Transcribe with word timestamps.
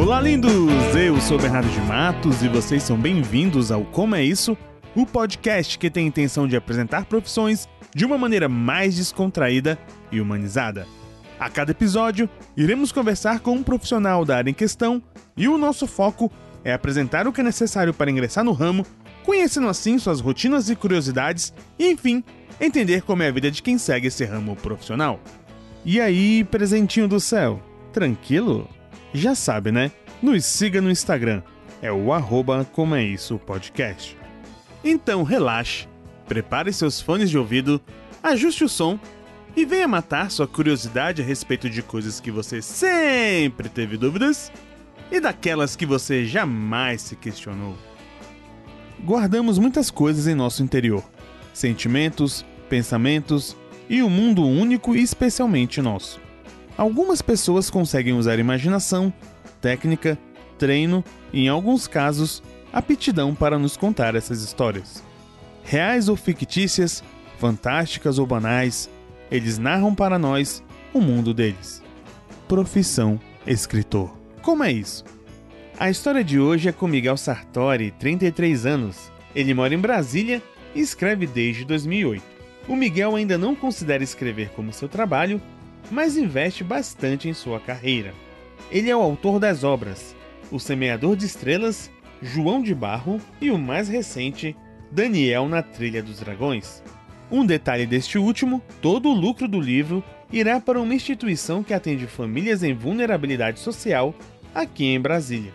Olá, 0.00 0.18
lindos! 0.18 0.50
Eu 0.96 1.20
sou 1.20 1.38
Bernardo 1.38 1.68
de 1.68 1.80
Matos 1.82 2.42
e 2.42 2.48
vocês 2.48 2.82
são 2.82 2.98
bem-vindos 2.98 3.70
ao 3.70 3.84
Como 3.84 4.14
é 4.14 4.24
Isso, 4.24 4.56
o 4.96 5.04
podcast 5.04 5.78
que 5.78 5.90
tem 5.90 6.06
a 6.06 6.08
intenção 6.08 6.48
de 6.48 6.56
apresentar 6.56 7.04
profissões 7.04 7.68
de 7.94 8.06
uma 8.06 8.16
maneira 8.16 8.48
mais 8.48 8.96
descontraída 8.96 9.78
e 10.10 10.18
humanizada. 10.18 10.86
A 11.38 11.50
cada 11.50 11.72
episódio, 11.72 12.30
iremos 12.56 12.92
conversar 12.92 13.40
com 13.40 13.52
um 13.52 13.62
profissional 13.62 14.24
da 14.24 14.38
área 14.38 14.50
em 14.50 14.54
questão 14.54 15.02
e 15.36 15.46
o 15.46 15.58
nosso 15.58 15.86
foco 15.86 16.32
é 16.64 16.72
apresentar 16.72 17.28
o 17.28 17.32
que 17.32 17.42
é 17.42 17.44
necessário 17.44 17.92
para 17.92 18.10
ingressar 18.10 18.42
no 18.42 18.52
ramo, 18.52 18.86
conhecendo 19.22 19.68
assim 19.68 19.98
suas 19.98 20.18
rotinas 20.18 20.70
e 20.70 20.76
curiosidades 20.76 21.52
e, 21.78 21.90
enfim, 21.90 22.24
entender 22.58 23.02
como 23.02 23.22
é 23.22 23.28
a 23.28 23.32
vida 23.32 23.50
de 23.50 23.62
quem 23.62 23.76
segue 23.76 24.06
esse 24.06 24.24
ramo 24.24 24.56
profissional. 24.56 25.20
E 25.84 26.00
aí, 26.00 26.42
presentinho 26.44 27.06
do 27.06 27.20
céu, 27.20 27.60
tranquilo? 27.92 28.66
Já 29.12 29.34
sabe, 29.34 29.72
né? 29.72 29.90
Nos 30.22 30.44
siga 30.44 30.80
no 30.80 30.90
Instagram, 30.90 31.42
é 31.82 31.90
o 31.90 32.12
arroba 32.12 32.66
como 32.72 32.94
é 32.94 33.02
isso 33.02 33.38
podcast. 33.38 34.16
Então 34.84 35.22
relaxe, 35.22 35.88
prepare 36.26 36.72
seus 36.72 37.00
fones 37.00 37.30
de 37.30 37.38
ouvido, 37.38 37.80
ajuste 38.22 38.64
o 38.64 38.68
som 38.68 38.98
e 39.56 39.64
venha 39.64 39.88
matar 39.88 40.30
sua 40.30 40.46
curiosidade 40.46 41.22
a 41.22 41.24
respeito 41.24 41.68
de 41.68 41.82
coisas 41.82 42.20
que 42.20 42.30
você 42.30 42.62
sempre 42.62 43.68
teve 43.68 43.96
dúvidas 43.96 44.52
e 45.10 45.18
daquelas 45.20 45.74
que 45.74 45.84
você 45.84 46.24
jamais 46.24 47.02
se 47.02 47.16
questionou. 47.16 47.76
Guardamos 49.02 49.58
muitas 49.58 49.90
coisas 49.90 50.26
em 50.26 50.34
nosso 50.34 50.62
interior: 50.62 51.02
sentimentos, 51.52 52.44
pensamentos 52.68 53.56
e 53.88 54.02
um 54.02 54.10
mundo 54.10 54.46
único 54.46 54.94
e 54.94 55.02
especialmente 55.02 55.82
nosso. 55.82 56.20
Algumas 56.80 57.20
pessoas 57.20 57.68
conseguem 57.68 58.14
usar 58.14 58.38
imaginação, 58.38 59.12
técnica, 59.60 60.18
treino 60.58 61.04
e, 61.30 61.40
em 61.40 61.48
alguns 61.50 61.86
casos, 61.86 62.42
aptidão 62.72 63.34
para 63.34 63.58
nos 63.58 63.76
contar 63.76 64.14
essas 64.14 64.40
histórias. 64.40 65.04
Reais 65.62 66.08
ou 66.08 66.16
fictícias, 66.16 67.04
fantásticas 67.38 68.18
ou 68.18 68.26
banais, 68.26 68.88
eles 69.30 69.58
narram 69.58 69.94
para 69.94 70.18
nós 70.18 70.64
o 70.94 71.02
mundo 71.02 71.34
deles. 71.34 71.82
Profissão 72.48 73.20
escritor. 73.46 74.16
Como 74.40 74.64
é 74.64 74.72
isso? 74.72 75.04
A 75.78 75.90
história 75.90 76.24
de 76.24 76.40
hoje 76.40 76.70
é 76.70 76.72
com 76.72 76.88
Miguel 76.88 77.18
Sartori, 77.18 77.90
33 77.90 78.64
anos. 78.64 79.12
Ele 79.34 79.52
mora 79.52 79.74
em 79.74 79.78
Brasília 79.78 80.42
e 80.74 80.80
escreve 80.80 81.26
desde 81.26 81.62
2008. 81.62 82.24
O 82.66 82.74
Miguel 82.74 83.16
ainda 83.16 83.36
não 83.36 83.54
considera 83.54 84.02
escrever 84.02 84.48
como 84.56 84.72
seu 84.72 84.88
trabalho, 84.88 85.42
mas 85.90 86.16
investe 86.16 86.62
bastante 86.62 87.28
em 87.28 87.34
sua 87.34 87.58
carreira. 87.58 88.14
Ele 88.70 88.88
é 88.88 88.96
o 88.96 89.02
autor 89.02 89.40
das 89.40 89.64
obras 89.64 90.14
O 90.50 90.58
Semeador 90.58 91.16
de 91.16 91.26
Estrelas, 91.26 91.90
João 92.22 92.62
de 92.62 92.74
Barro 92.74 93.20
e 93.40 93.50
o 93.50 93.58
mais 93.58 93.88
recente, 93.88 94.56
Daniel 94.90 95.48
na 95.48 95.62
Trilha 95.62 96.02
dos 96.02 96.20
Dragões. 96.20 96.82
Um 97.30 97.44
detalhe 97.46 97.86
deste 97.86 98.18
último: 98.18 98.62
todo 98.80 99.08
o 99.08 99.14
lucro 99.14 99.46
do 99.46 99.60
livro 99.60 100.02
irá 100.32 100.60
para 100.60 100.80
uma 100.80 100.94
instituição 100.94 101.62
que 101.62 101.74
atende 101.74 102.06
famílias 102.06 102.62
em 102.62 102.74
vulnerabilidade 102.74 103.60
social 103.60 104.14
aqui 104.54 104.84
em 104.84 105.00
Brasília. 105.00 105.52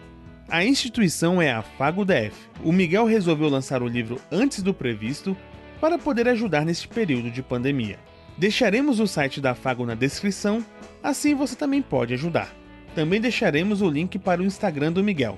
A 0.48 0.64
instituição 0.64 1.42
é 1.42 1.52
a 1.52 1.62
Fago 1.62 2.06
DF. 2.06 2.36
O 2.64 2.72
Miguel 2.72 3.06
resolveu 3.06 3.50
lançar 3.50 3.82
o 3.82 3.88
livro 3.88 4.20
antes 4.32 4.62
do 4.62 4.74
previsto 4.74 5.36
para 5.82 5.98
poder 5.98 6.28
ajudar 6.30 6.64
neste 6.66 6.88
período 6.88 7.32
de 7.32 7.42
pandemia. 7.42 7.98
Deixaremos 8.38 9.00
o 9.00 9.08
site 9.08 9.40
da 9.40 9.56
Fago 9.56 9.86
na 9.86 9.96
descrição, 9.96 10.64
assim 11.02 11.34
você 11.34 11.56
também 11.56 11.82
pode 11.82 12.14
ajudar. 12.14 12.54
Também 12.94 13.20
deixaremos 13.20 13.82
o 13.82 13.90
link 13.90 14.20
para 14.20 14.42
o 14.42 14.46
Instagram 14.46 14.92
do 14.92 15.04
Miguel. 15.04 15.38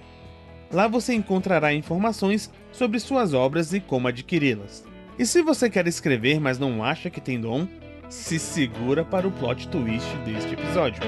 Lá 0.72 0.88
você 0.88 1.14
encontrará 1.14 1.74
informações 1.74 2.52
sobre 2.72 3.00
suas 3.00 3.34
obras 3.34 3.74
e 3.74 3.80
como 3.80 4.08
adquiri-las. 4.08 4.84
E 5.18 5.26
se 5.26 5.42
você 5.42 5.70
quer 5.70 5.88
escrever, 5.88 6.40
mas 6.40 6.60
não 6.60 6.84
acha 6.84 7.10
que 7.10 7.22
tem 7.22 7.40
dom, 7.40 7.68
se 8.10 8.40
segura 8.40 9.04
para 9.04 9.28
o 9.28 9.32
plot 9.32 9.68
twist 9.70 10.16
deste 10.26 10.54
episódio. 10.54 11.02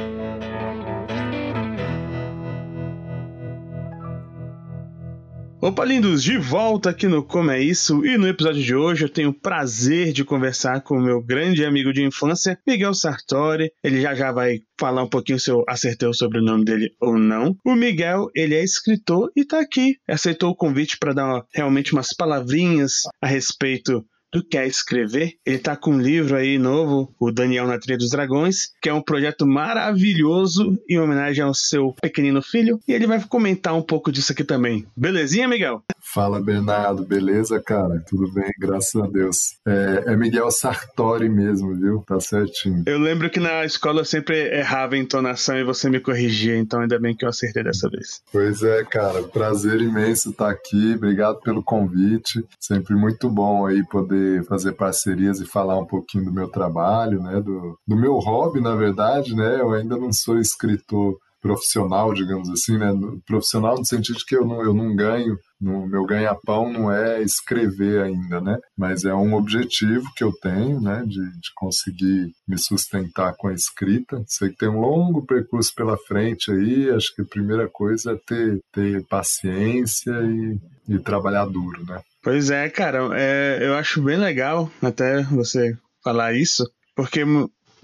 Opa, 5.61 5.83
lindos, 5.83 6.23
de 6.23 6.37
volta 6.37 6.89
aqui 6.89 7.05
no 7.05 7.21
Como 7.21 7.51
é 7.51 7.59
Isso. 7.59 8.05
E 8.05 8.17
no 8.17 8.29
episódio 8.29 8.63
de 8.63 8.73
hoje 8.73 9.03
eu 9.03 9.09
tenho 9.09 9.31
o 9.31 9.33
prazer 9.33 10.13
de 10.13 10.23
conversar 10.23 10.81
com 10.81 10.95
o 10.95 11.01
meu 11.01 11.21
grande 11.21 11.65
amigo 11.65 11.91
de 11.91 12.01
infância, 12.01 12.57
Miguel 12.65 12.93
Sartori. 12.93 13.69
Ele 13.83 13.99
já 13.99 14.15
já 14.15 14.31
vai 14.31 14.59
falar 14.79 15.03
um 15.03 15.09
pouquinho 15.09 15.37
se 15.37 15.51
eu 15.51 15.65
acertei 15.67 16.07
o 16.07 16.13
sobrenome 16.13 16.63
dele 16.63 16.95
ou 17.01 17.19
não. 17.19 17.57
O 17.65 17.75
Miguel, 17.75 18.27
ele 18.33 18.55
é 18.55 18.63
escritor 18.63 19.29
e 19.35 19.43
tá 19.43 19.59
aqui. 19.59 19.97
Aceitou 20.07 20.51
o 20.51 20.55
convite 20.55 20.97
para 20.97 21.13
dar 21.13 21.43
realmente 21.53 21.91
umas 21.91 22.13
palavrinhas 22.15 23.01
a 23.21 23.27
respeito 23.27 24.05
do 24.31 24.43
que 24.43 24.57
é 24.57 24.67
escrever. 24.67 25.33
Ele 25.45 25.57
tá 25.57 25.75
com 25.75 25.91
um 25.91 25.99
livro 25.99 26.35
aí 26.35 26.57
novo, 26.57 27.13
o 27.19 27.31
Daniel 27.31 27.67
na 27.67 27.79
Trilha 27.79 27.97
dos 27.97 28.11
Dragões, 28.11 28.69
que 28.81 28.89
é 28.89 28.93
um 28.93 29.01
projeto 29.01 29.45
maravilhoso 29.45 30.77
em 30.89 30.99
homenagem 30.99 31.43
ao 31.43 31.53
seu 31.53 31.93
pequenino 32.01 32.41
filho. 32.41 32.79
E 32.87 32.93
ele 32.93 33.07
vai 33.07 33.21
comentar 33.23 33.75
um 33.75 33.81
pouco 33.81 34.11
disso 34.11 34.31
aqui 34.31 34.43
também. 34.43 34.85
Belezinha, 34.95 35.47
Miguel? 35.47 35.83
Fala, 35.99 36.41
Bernardo. 36.41 37.05
Beleza, 37.05 37.59
cara? 37.59 38.03
Tudo 38.07 38.31
bem, 38.31 38.51
graças 38.59 38.95
a 39.01 39.07
Deus. 39.07 39.55
É, 39.67 40.13
é 40.13 40.15
Miguel 40.15 40.49
Sartori 40.51 41.29
mesmo, 41.29 41.75
viu? 41.75 42.03
Tá 42.07 42.19
certinho. 42.19 42.83
Eu 42.85 42.99
lembro 42.99 43.29
que 43.29 43.39
na 43.39 43.65
escola 43.65 44.01
eu 44.01 44.05
sempre 44.05 44.37
errava 44.57 44.95
a 44.95 44.97
entonação 44.97 45.57
e 45.57 45.63
você 45.63 45.89
me 45.89 45.99
corrigia, 45.99 46.57
então 46.57 46.81
ainda 46.81 46.99
bem 46.99 47.15
que 47.15 47.25
eu 47.25 47.29
acertei 47.29 47.63
dessa 47.63 47.89
vez. 47.89 48.21
Pois 48.31 48.63
é, 48.63 48.83
cara. 48.83 49.23
Prazer 49.23 49.81
imenso 49.81 50.31
estar 50.31 50.49
aqui. 50.49 50.93
Obrigado 50.95 51.39
pelo 51.41 51.63
convite. 51.63 52.43
Sempre 52.59 52.95
muito 52.95 53.29
bom 53.29 53.65
aí 53.65 53.83
poder 53.85 54.18
fazer 54.47 54.73
parcerias 54.73 55.39
e 55.39 55.45
falar 55.45 55.77
um 55.79 55.85
pouquinho 55.85 56.25
do 56.25 56.33
meu 56.33 56.49
trabalho, 56.49 57.21
né, 57.21 57.41
do, 57.41 57.77
do 57.87 57.95
meu 57.95 58.15
hobby, 58.15 58.61
na 58.61 58.75
verdade, 58.75 59.35
né, 59.35 59.59
eu 59.59 59.71
ainda 59.73 59.97
não 59.97 60.11
sou 60.11 60.37
escritor 60.39 61.17
profissional, 61.41 62.13
digamos 62.13 62.49
assim, 62.49 62.77
né, 62.77 62.91
profissional 63.25 63.77
no 63.77 63.85
sentido 63.85 64.17
de 64.17 64.25
que 64.25 64.35
eu 64.35 64.45
não, 64.45 64.61
eu 64.61 64.73
não 64.73 64.93
ganho, 64.95 65.37
no 65.59 65.87
meu 65.87 66.05
ganha-pão 66.05 66.71
não 66.71 66.91
é 66.91 67.21
escrever 67.21 68.03
ainda, 68.03 68.41
né, 68.41 68.57
mas 68.77 69.05
é 69.05 69.13
um 69.13 69.33
objetivo 69.33 70.05
que 70.15 70.23
eu 70.23 70.33
tenho, 70.41 70.81
né, 70.81 71.03
de, 71.05 71.19
de 71.19 71.49
conseguir 71.55 72.31
me 72.47 72.57
sustentar 72.57 73.33
com 73.37 73.47
a 73.47 73.53
escrita. 73.53 74.21
Sei 74.27 74.49
que 74.49 74.57
tem 74.57 74.69
um 74.69 74.81
longo 74.81 75.25
percurso 75.25 75.73
pela 75.75 75.97
frente 75.97 76.51
aí, 76.51 76.89
acho 76.91 77.15
que 77.15 77.21
a 77.21 77.25
primeira 77.25 77.69
coisa 77.69 78.13
é 78.13 78.17
ter, 78.27 78.59
ter 78.73 79.05
paciência 79.07 80.11
e, 80.11 80.59
e 80.89 80.99
trabalhar 80.99 81.45
duro, 81.45 81.85
né. 81.85 82.01
Pois 82.21 82.49
é, 82.49 82.69
cara, 82.69 83.09
é, 83.13 83.59
eu 83.61 83.75
acho 83.75 84.01
bem 84.01 84.17
legal 84.17 84.69
até 84.81 85.23
você 85.23 85.77
falar 86.03 86.33
isso, 86.33 86.69
porque 86.95 87.23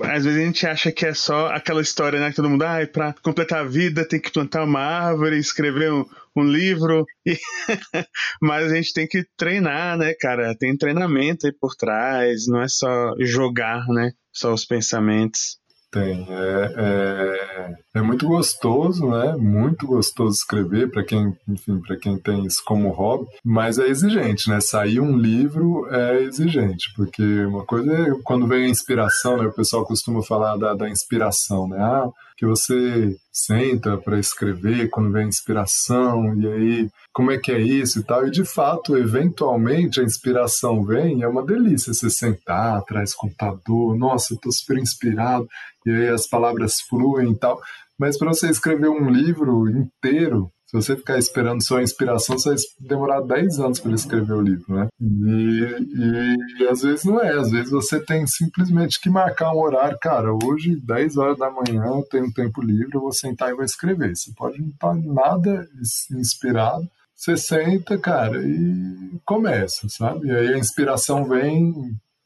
às 0.01 0.25
vezes 0.25 0.41
a 0.41 0.45
gente 0.45 0.67
acha 0.67 0.91
que 0.91 1.05
é 1.05 1.13
só 1.13 1.47
aquela 1.47 1.81
história, 1.81 2.19
né? 2.19 2.29
Que 2.29 2.35
todo 2.35 2.49
mundo, 2.49 2.63
ah, 2.63 2.85
pra 2.91 3.13
completar 3.21 3.61
a 3.61 3.67
vida 3.67 4.07
tem 4.07 4.19
que 4.19 4.31
plantar 4.31 4.63
uma 4.63 4.81
árvore, 4.81 5.37
escrever 5.37 5.91
um, 5.91 6.05
um 6.35 6.43
livro, 6.43 7.05
e... 7.25 7.37
mas 8.41 8.71
a 8.71 8.75
gente 8.75 8.93
tem 8.93 9.07
que 9.07 9.25
treinar, 9.37 9.97
né, 9.97 10.13
cara? 10.19 10.55
Tem 10.57 10.75
treinamento 10.75 11.47
aí 11.47 11.53
por 11.53 11.75
trás, 11.75 12.45
não 12.47 12.61
é 12.61 12.67
só 12.67 13.13
jogar, 13.19 13.85
né? 13.87 14.11
Só 14.33 14.53
os 14.53 14.65
pensamentos. 14.65 15.57
Tem. 15.95 16.27
É, 16.29 16.73
é, 16.75 17.99
é, 17.99 18.01
muito 18.01 18.27
gostoso, 18.27 19.07
né? 19.07 19.33
Muito 19.37 19.87
gostoso 19.87 20.33
escrever 20.33 20.91
para 20.91 21.05
quem, 21.05 21.33
enfim, 21.47 21.79
para 21.79 21.95
quem 21.95 22.17
tem 22.17 22.45
isso 22.45 22.61
como 22.65 22.89
hobby, 22.89 23.25
mas 23.45 23.79
é 23.79 23.87
exigente, 23.87 24.49
né? 24.49 24.59
Sair 24.59 24.99
um 24.99 25.15
livro 25.15 25.87
é 25.89 26.21
exigente, 26.23 26.91
porque 26.97 27.23
uma 27.45 27.65
coisa 27.65 27.93
é 27.93 28.11
quando 28.25 28.45
vem 28.45 28.65
a 28.65 28.69
inspiração, 28.69 29.37
né? 29.37 29.45
O 29.45 29.55
pessoal 29.55 29.85
costuma 29.85 30.21
falar 30.21 30.57
da, 30.57 30.73
da 30.73 30.89
inspiração, 30.89 31.65
né? 31.69 31.77
Ah, 31.79 32.09
que 32.37 32.45
você 32.45 33.15
senta 33.31 33.97
para 33.97 34.19
escrever 34.19 34.89
quando 34.89 35.11
vem 35.11 35.25
a 35.25 35.27
inspiração, 35.27 36.35
e 36.39 36.47
aí 36.47 36.89
como 37.13 37.31
é 37.31 37.37
que 37.37 37.51
é 37.51 37.59
isso 37.61 37.99
e 37.99 38.03
tal. 38.03 38.27
E 38.27 38.31
de 38.31 38.43
fato, 38.43 38.97
eventualmente 38.97 39.99
a 39.99 40.03
inspiração 40.03 40.83
vem, 40.83 41.21
é 41.21 41.27
uma 41.27 41.45
delícia 41.45 41.93
você 41.93 42.09
sentar 42.09 42.77
atrás 42.77 43.11
do 43.11 43.17
computador, 43.17 43.97
nossa, 43.97 44.37
tô 44.41 44.51
super 44.51 44.77
inspirado, 44.77 45.47
e 45.85 45.91
aí 45.91 46.09
as 46.09 46.27
palavras 46.27 46.81
fluem 46.81 47.31
e 47.31 47.35
tal. 47.37 47.61
Mas 47.97 48.17
para 48.17 48.33
você 48.33 48.49
escrever 48.49 48.89
um 48.89 49.09
livro 49.09 49.69
inteiro, 49.69 50.51
se 50.65 50.75
você 50.75 50.95
ficar 50.95 51.17
esperando 51.17 51.63
sua 51.63 51.83
inspiração, 51.83 52.37
você 52.37 52.49
vai 52.49 52.57
demorar 52.79 53.21
10 53.21 53.59
anos 53.59 53.79
para 53.79 53.93
escrever 53.93 54.33
o 54.33 54.41
livro, 54.41 54.75
né? 54.75 54.87
E, 54.99 55.75
e, 55.79 56.63
e, 56.63 56.67
às 56.67 56.81
vezes 56.81 57.05
não 57.05 57.21
é, 57.21 57.37
às 57.37 57.51
vezes 57.51 57.71
você 57.71 57.99
tem 58.03 58.25
simplesmente 58.25 58.99
que 58.99 59.09
marcar 59.09 59.53
um 59.53 59.59
horário, 59.59 59.97
cara, 60.01 60.33
hoje, 60.33 60.75
10 60.75 61.17
horas 61.17 61.37
da 61.37 61.51
manhã, 61.51 61.83
eu 61.85 62.07
tenho 62.09 62.33
tempo 62.33 62.61
livre, 62.61 62.95
eu 62.95 63.01
vou 63.01 63.13
sentar 63.13 63.49
e 63.51 63.55
vou 63.55 63.63
escrever. 63.63 64.15
Você 64.15 64.31
pode 64.35 64.59
não 64.59 64.69
estar 64.69 64.95
nada 64.95 65.67
inspirado, 66.11 66.89
você 67.15 67.37
senta, 67.37 67.97
cara, 67.97 68.41
e 68.43 69.19
começa, 69.23 69.87
sabe? 69.87 70.27
E 70.27 70.31
aí 70.31 70.53
a 70.53 70.57
inspiração 70.57 71.25
vem 71.25 71.73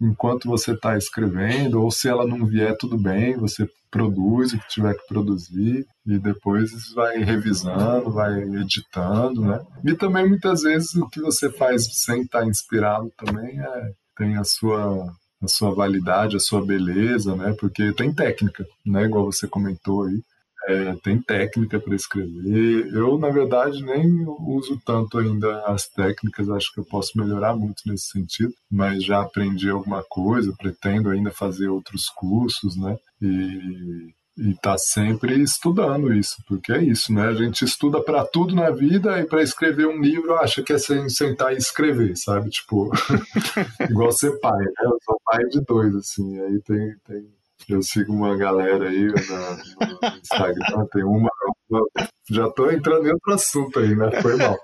enquanto 0.01 0.47
você 0.47 0.71
está 0.71 0.97
escrevendo, 0.97 1.81
ou 1.81 1.91
se 1.91 2.07
ela 2.07 2.25
não 2.25 2.45
vier, 2.45 2.75
tudo 2.77 2.97
bem, 2.97 3.35
você 3.35 3.67
produz 3.91 4.53
o 4.53 4.59
que 4.59 4.67
tiver 4.69 4.93
que 4.93 5.07
produzir 5.07 5.85
e 6.05 6.19
depois 6.19 6.71
vai 6.93 7.17
revisando, 7.17 8.11
vai 8.11 8.39
editando, 8.41 9.41
né? 9.41 9.59
E 9.83 9.95
também 9.95 10.27
muitas 10.27 10.61
vezes 10.61 10.93
o 10.95 11.09
que 11.09 11.19
você 11.19 11.51
faz 11.51 11.85
sem 12.03 12.21
estar 12.21 12.41
tá 12.41 12.47
inspirado 12.47 13.11
também 13.17 13.59
é, 13.59 13.91
tem 14.15 14.37
a 14.37 14.43
sua 14.43 15.11
a 15.41 15.47
sua 15.47 15.73
validade, 15.73 16.35
a 16.35 16.39
sua 16.39 16.65
beleza, 16.65 17.35
né? 17.35 17.55
Porque 17.57 17.93
tem 17.93 18.13
técnica, 18.13 18.65
né? 18.85 19.05
Igual 19.05 19.25
você 19.25 19.47
comentou 19.47 20.03
aí. 20.03 20.21
É, 20.69 20.95
tem 21.03 21.19
técnica 21.19 21.79
para 21.79 21.95
escrever. 21.95 22.93
Eu, 22.93 23.17
na 23.17 23.29
verdade, 23.29 23.83
nem 23.83 24.23
uso 24.39 24.79
tanto 24.85 25.17
ainda 25.17 25.63
as 25.65 25.87
técnicas, 25.87 26.47
acho 26.47 26.71
que 26.71 26.79
eu 26.79 26.85
posso 26.85 27.17
melhorar 27.17 27.55
muito 27.55 27.81
nesse 27.87 28.09
sentido, 28.11 28.53
mas 28.71 29.03
já 29.03 29.21
aprendi 29.21 29.67
alguma 29.67 30.03
coisa, 30.07 30.53
pretendo 30.55 31.09
ainda 31.09 31.31
fazer 31.31 31.69
outros 31.69 32.07
cursos, 32.09 32.75
né? 32.77 32.95
E 33.19 34.13
e 34.39 34.53
tá 34.55 34.77
sempre 34.77 35.37
estudando 35.43 36.13
isso, 36.13 36.37
porque 36.47 36.71
é 36.71 36.81
isso, 36.81 37.11
né? 37.13 37.27
A 37.27 37.33
gente 37.33 37.65
estuda 37.65 38.01
para 38.01 38.23
tudo 38.25 38.55
na 38.55 38.69
vida 38.69 39.19
e 39.19 39.25
para 39.25 39.43
escrever 39.43 39.85
um 39.85 39.99
livro 39.99 40.33
acha 40.35 40.63
que 40.63 40.71
é 40.71 40.77
sentar 40.77 41.53
e 41.53 41.57
escrever, 41.57 42.15
sabe? 42.15 42.49
Tipo, 42.49 42.89
igual 43.89 44.11
ser 44.13 44.39
pai, 44.39 44.57
né? 44.57 44.71
Eu 44.83 44.97
sou 45.03 45.19
pai 45.25 45.43
de 45.45 45.59
dois, 45.65 45.93
assim, 45.93 46.39
aí 46.39 46.61
tem, 46.61 46.95
tem 47.05 47.38
eu 47.67 47.81
sigo 47.81 48.13
uma 48.13 48.35
galera 48.37 48.89
aí 48.89 49.07
no 49.07 50.17
Instagram, 50.21 50.85
tem 50.91 51.03
uma, 51.03 51.29
uma, 51.69 51.85
Já 52.29 52.49
tô 52.49 52.69
entrando 52.71 53.07
em 53.07 53.11
outro 53.11 53.33
assunto 53.33 53.79
aí, 53.79 53.95
né? 53.95 54.21
Foi 54.21 54.35
mal. 54.37 54.57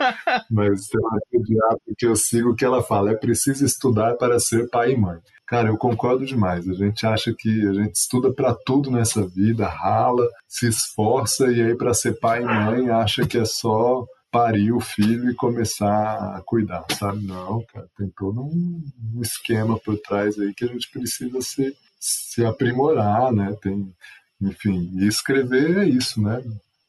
Mas 0.49 0.87
tem 0.87 1.01
uma 1.01 1.19
pediatra 1.29 1.93
que 1.97 2.05
eu 2.05 2.15
sigo 2.15 2.55
que 2.55 2.65
ela 2.65 2.81
fala: 2.81 3.11
é 3.11 3.15
preciso 3.15 3.65
estudar 3.65 4.15
para 4.15 4.39
ser 4.39 4.69
pai 4.69 4.91
e 4.91 4.97
mãe. 4.97 5.19
Cara, 5.47 5.69
eu 5.69 5.77
concordo 5.77 6.25
demais. 6.25 6.67
A 6.67 6.73
gente 6.73 7.05
acha 7.05 7.33
que 7.37 7.67
a 7.67 7.73
gente 7.73 7.95
estuda 7.95 8.33
para 8.33 8.55
tudo 8.65 8.89
nessa 8.89 9.27
vida, 9.27 9.67
rala, 9.67 10.27
se 10.47 10.67
esforça 10.67 11.51
e 11.51 11.61
aí 11.61 11.75
para 11.75 11.93
ser 11.93 12.19
pai 12.19 12.41
e 12.41 12.45
mãe 12.45 12.89
acha 12.89 13.27
que 13.27 13.37
é 13.37 13.45
só 13.45 14.05
parir 14.35 14.73
o 14.73 14.81
filho 14.81 15.29
e 15.29 15.35
começar 15.35 16.35
a 16.35 16.41
cuidar, 16.45 16.83
sabe? 16.99 17.25
Não, 17.25 17.63
cara, 17.71 17.87
tem 17.95 18.11
todo 18.17 18.41
um 18.41 18.81
esquema 19.21 19.79
por 19.79 19.97
trás 19.99 20.37
aí 20.37 20.53
que 20.53 20.65
a 20.65 20.67
gente 20.67 20.91
precisa 20.91 21.39
se, 21.41 21.73
se 22.05 22.45
aprimorar, 22.45 23.31
né? 23.31 23.55
Tem, 23.61 23.91
enfim, 24.41 24.91
e 24.93 25.07
escrever 25.07 25.77
é 25.79 25.85
isso, 25.85 26.21
né? 26.21 26.43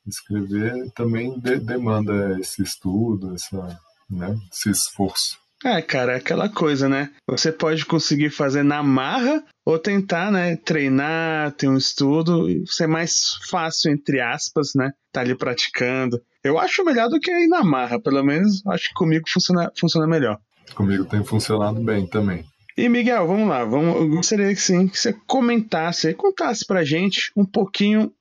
Escrever 0.06 0.90
também 0.94 1.38
de, 1.40 1.56
demanda 1.56 2.38
esse 2.38 2.62
estudo, 2.62 3.34
essa, 3.34 3.80
né, 4.08 4.36
esse 4.52 4.70
esforço. 4.70 5.38
É, 5.64 5.80
cara, 5.80 6.12
é 6.12 6.16
aquela 6.16 6.48
coisa, 6.48 6.88
né? 6.88 7.10
Você 7.26 7.50
pode 7.50 7.86
conseguir 7.86 8.30
fazer 8.30 8.62
na 8.62 8.82
marra 8.82 9.42
ou 9.64 9.78
tentar, 9.78 10.30
né, 10.30 10.54
treinar, 10.56 11.52
ter 11.52 11.66
um 11.66 11.78
estudo, 11.78 12.46
ser 12.66 12.86
mais 12.86 13.36
fácil, 13.48 13.90
entre 13.90 14.20
aspas, 14.20 14.72
né? 14.76 14.92
Tá 15.10 15.22
ali 15.22 15.34
praticando. 15.34 16.20
Eu 16.44 16.58
acho 16.58 16.84
melhor 16.84 17.08
do 17.08 17.18
que 17.18 17.30
ir 17.30 17.48
na 17.48 17.64
marra, 17.64 17.98
pelo 17.98 18.22
menos 18.22 18.64
acho 18.66 18.88
que 18.88 18.94
comigo 18.94 19.24
funciona, 19.28 19.72
funciona 19.76 20.06
melhor. 20.06 20.38
Comigo 20.74 21.06
tem 21.06 21.24
funcionado 21.24 21.82
bem 21.82 22.06
também. 22.06 22.44
E 22.76 22.90
Miguel, 22.90 23.26
vamos 23.26 23.48
lá, 23.48 23.64
vamos, 23.64 23.96
eu 23.96 24.08
gostaria 24.08 24.48
que 24.48 24.60
sim, 24.60 24.86
que 24.86 24.98
você 24.98 25.14
comentasse, 25.26 26.12
contasse 26.12 26.66
pra 26.66 26.84
gente 26.84 27.32
um 27.34 27.44
pouquinho 27.44 28.12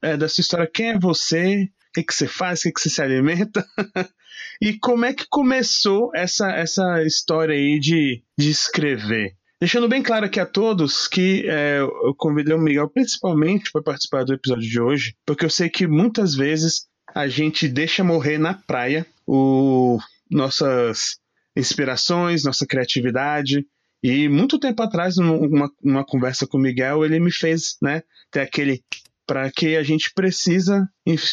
é, 0.00 0.16
da 0.16 0.28
sua 0.28 0.40
história. 0.40 0.70
Quem 0.72 0.90
é 0.90 0.98
você? 0.98 1.64
O 1.64 1.92
que, 1.92 2.04
que 2.04 2.14
você 2.14 2.26
faz? 2.26 2.60
O 2.60 2.62
que, 2.62 2.72
que 2.72 2.80
você 2.80 2.90
se 2.90 3.02
alimenta? 3.02 3.66
E 4.60 4.76
como 4.76 5.04
é 5.04 5.12
que 5.12 5.24
começou 5.28 6.10
essa, 6.14 6.50
essa 6.50 7.02
história 7.04 7.54
aí 7.54 7.78
de, 7.78 8.22
de 8.36 8.50
escrever? 8.50 9.36
Deixando 9.60 9.88
bem 9.88 10.02
claro 10.02 10.26
aqui 10.26 10.40
a 10.40 10.46
todos 10.46 11.06
que 11.06 11.44
é, 11.48 11.78
eu 11.78 12.14
convidei 12.16 12.54
o 12.54 12.60
Miguel 12.60 12.88
principalmente 12.88 13.70
para 13.70 13.82
participar 13.82 14.24
do 14.24 14.34
episódio 14.34 14.68
de 14.68 14.80
hoje, 14.80 15.14
porque 15.24 15.44
eu 15.44 15.50
sei 15.50 15.68
que 15.68 15.86
muitas 15.86 16.34
vezes 16.34 16.86
a 17.14 17.28
gente 17.28 17.68
deixa 17.68 18.02
morrer 18.02 18.38
na 18.38 18.54
praia 18.54 19.06
o, 19.26 19.98
nossas 20.28 21.18
inspirações, 21.56 22.44
nossa 22.44 22.66
criatividade. 22.66 23.64
E 24.02 24.28
muito 24.28 24.58
tempo 24.58 24.82
atrás, 24.82 25.16
numa, 25.16 25.70
numa 25.82 26.04
conversa 26.04 26.46
com 26.46 26.58
o 26.58 26.60
Miguel, 26.60 27.04
ele 27.04 27.18
me 27.18 27.32
fez 27.32 27.76
né, 27.82 28.02
ter 28.30 28.40
aquele 28.40 28.82
para 29.26 29.50
que 29.50 29.76
a 29.76 29.82
gente 29.82 30.12
precisa 30.14 30.88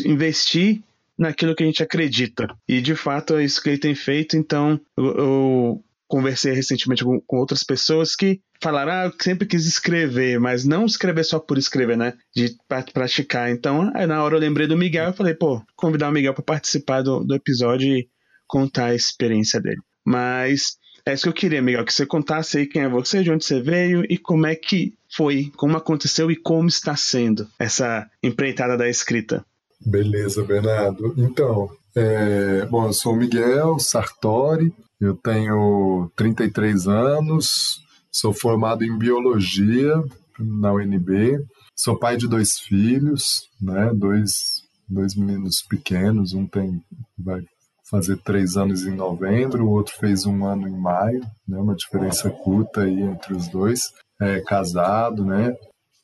investir 0.06 0.84
naquilo 1.18 1.56
que 1.56 1.64
a 1.64 1.66
gente 1.66 1.82
acredita. 1.82 2.48
E 2.68 2.82
de 2.82 2.94
fato 2.94 3.36
é 3.36 3.46
isso 3.46 3.62
que 3.62 3.70
ele 3.70 3.78
tem 3.78 3.96
feito. 3.96 4.36
Então 4.36 4.80
eu, 4.98 5.18
eu 5.18 5.84
conversei 6.08 6.54
recentemente 6.54 7.04
com, 7.04 7.20
com, 7.22 7.38
outras 7.38 7.64
pessoas 7.64 8.16
que 8.16 8.42
falaram: 8.62 8.92
ah, 8.92 9.06
eu 9.06 9.14
sempre 9.20 9.48
quis 9.48 9.66
escrever, 9.66 10.40
mas 10.40 10.66
não 10.66 10.86
escrever 10.86 11.24
só 11.24 11.40
por 11.40 11.58
escrever, 11.58 11.98
né? 11.98 12.14
De 12.36 12.56
praticar. 12.94 13.50
Então, 13.50 13.92
aí 13.96 14.06
na 14.06 14.24
hora 14.24 14.36
eu 14.36 14.40
lembrei 14.40 14.68
do 14.68 14.78
Miguel 14.78 15.10
e 15.10 15.16
falei: 15.16 15.34
pô, 15.34 15.62
convidar 15.76 16.10
o 16.10 16.12
Miguel 16.12 16.34
para 16.34 16.44
participar 16.44 17.02
do, 17.02 17.24
do 17.24 17.34
episódio 17.34 17.88
e 17.88 18.10
contar 18.48 18.88
a 18.88 18.96
experiência 18.96 19.62
dele. 19.62 19.82
Mas 20.06 20.78
é 21.06 21.14
isso 21.14 21.24
que 21.24 21.30
eu 21.30 21.34
queria, 21.34 21.62
Miguel, 21.62 21.86
que 21.86 21.94
você 21.94 22.06
contasse 22.06 22.58
aí 22.58 22.66
quem 22.66 22.82
é 22.82 22.90
você, 22.90 23.22
de 23.22 23.32
onde 23.32 23.46
você 23.46 23.62
veio 23.62 24.04
e 24.10 24.18
como 24.18 24.48
é 24.48 24.56
que 24.56 24.94
foi, 25.16 25.52
como 25.56 25.78
aconteceu 25.78 26.32
e 26.32 26.36
como 26.36 26.68
está 26.68 26.96
sendo 26.96 27.48
essa 27.60 28.10
empreitada 28.24 28.76
da 28.76 28.90
escrita. 28.90 29.46
Beleza, 29.80 30.44
Bernardo. 30.44 31.14
Então, 31.16 31.70
é, 31.96 32.66
bom, 32.66 32.88
eu 32.88 32.94
sou 32.94 33.14
o 33.14 33.16
Miguel 33.16 33.78
Sartori, 33.78 34.74
eu 35.00 35.16
tenho 35.16 36.12
33 36.16 36.88
anos, 36.88 37.80
sou 38.12 38.34
formado 38.34 38.84
em 38.84 38.98
biologia 38.98 39.94
na 40.40 40.74
UNB, 40.74 41.40
sou 41.76 42.00
pai 42.00 42.18
de 42.18 42.28
dois 42.28 42.58
filhos, 42.58 43.48
né, 43.62 43.92
dois, 43.94 44.64
dois 44.90 45.16
meninos 45.16 45.62
pequenos, 45.70 46.34
um 46.34 46.48
tem 46.48 46.82
vai 47.18 47.44
fazer 47.90 48.18
três 48.18 48.58
anos 48.58 48.86
em 48.86 48.96
novembro, 48.96 49.66
o 49.66 49.72
outro 49.72 49.94
fez 50.00 50.26
um 50.26 50.46
ano 50.46 50.68
em 50.68 50.78
maio, 50.78 51.22
né, 51.48 51.58
uma 51.58 51.76
diferença 51.76 52.30
curta 52.30 52.82
aí 52.82 53.02
entre 53.02 53.34
os 53.34 53.48
dois, 53.48 53.82
é, 54.20 54.42
casado, 54.42 55.24
né, 55.24 55.56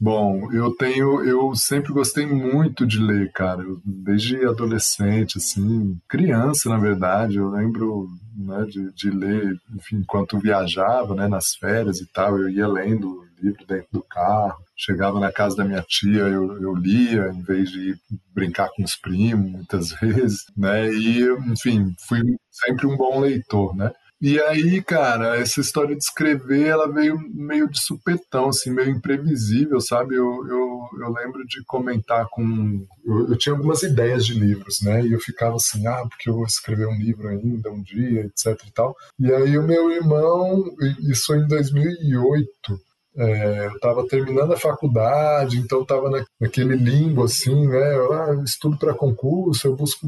Bom, 0.03 0.51
eu 0.51 0.75
tenho, 0.75 1.23
eu 1.23 1.53
sempre 1.53 1.93
gostei 1.93 2.25
muito 2.25 2.87
de 2.87 2.97
ler, 2.97 3.31
cara. 3.31 3.63
Desde 3.85 4.43
adolescente, 4.43 5.37
assim, 5.37 5.95
criança, 6.09 6.67
na 6.69 6.79
verdade, 6.79 7.37
eu 7.37 7.51
lembro 7.51 8.07
né, 8.35 8.65
de, 8.65 8.91
de 8.95 9.11
ler, 9.11 9.55
enfim, 9.75 9.97
enquanto 9.97 10.39
viajava, 10.39 11.13
né, 11.13 11.27
nas 11.27 11.53
férias 11.53 11.99
e 11.99 12.11
tal, 12.11 12.35
eu 12.35 12.49
ia 12.49 12.67
lendo 12.67 13.23
livro 13.41 13.65
dentro 13.65 13.87
do 13.91 14.03
carro. 14.03 14.63
Chegava 14.77 15.19
na 15.19 15.31
casa 15.31 15.55
da 15.57 15.65
minha 15.65 15.83
tia, 15.87 16.21
eu, 16.21 16.61
eu 16.61 16.75
lia, 16.75 17.29
em 17.33 17.41
vez 17.41 17.69
de 17.69 17.95
brincar 18.33 18.69
com 18.75 18.83
os 18.83 18.95
primos, 18.95 19.51
muitas 19.51 19.91
vezes, 19.99 20.45
né? 20.55 20.91
E, 20.91 21.23
enfim, 21.51 21.93
fui 22.07 22.21
sempre 22.49 22.87
um 22.87 22.95
bom 22.95 23.19
leitor, 23.19 23.75
né? 23.75 23.91
E 24.21 24.39
aí, 24.39 24.83
cara, 24.83 25.37
essa 25.37 25.59
história 25.59 25.95
de 25.95 26.03
escrever, 26.03 26.67
ela 26.67 26.87
veio 26.87 27.17
meio 27.33 27.67
de 27.67 27.81
supetão, 27.81 28.49
assim, 28.49 28.69
meio 28.69 28.91
imprevisível, 28.91 29.81
sabe? 29.81 30.13
Eu, 30.13 30.47
eu, 30.47 30.89
eu 30.99 31.11
lembro 31.11 31.43
de 31.47 31.63
comentar 31.65 32.27
com... 32.29 32.85
Eu, 33.03 33.29
eu, 33.29 33.35
tinha 33.35 33.55
algumas 33.55 33.81
ideias 33.81 34.23
de 34.23 34.35
livros, 34.35 34.79
né? 34.83 35.03
E 35.03 35.13
eu 35.13 35.19
ficava 35.19 35.55
assim, 35.55 35.87
ah, 35.87 36.05
porque 36.07 36.29
eu 36.29 36.35
vou 36.35 36.45
escrever 36.45 36.85
um 36.85 36.99
livro 36.99 37.29
ainda, 37.29 37.71
um 37.71 37.81
dia, 37.81 38.27
etc 38.27 38.63
e 38.67 38.71
tal. 38.71 38.95
E 39.19 39.33
aí 39.33 39.57
o 39.57 39.63
meu 39.63 39.89
irmão, 39.89 40.65
isso 41.09 41.33
em 41.33 41.47
2008, 41.47 42.79
é, 43.21 43.67
eu 43.67 43.75
estava 43.75 44.07
terminando 44.07 44.51
a 44.51 44.57
faculdade, 44.57 45.59
então 45.59 45.83
estava 45.83 46.09
na, 46.09 46.25
naquele 46.39 46.75
limbo 46.75 47.23
assim, 47.23 47.67
né? 47.67 47.93
Ah, 48.11 48.33
eu 48.33 48.43
estudo 48.43 48.77
para 48.77 48.95
concurso, 48.95 49.67
eu 49.67 49.75
busco 49.75 50.07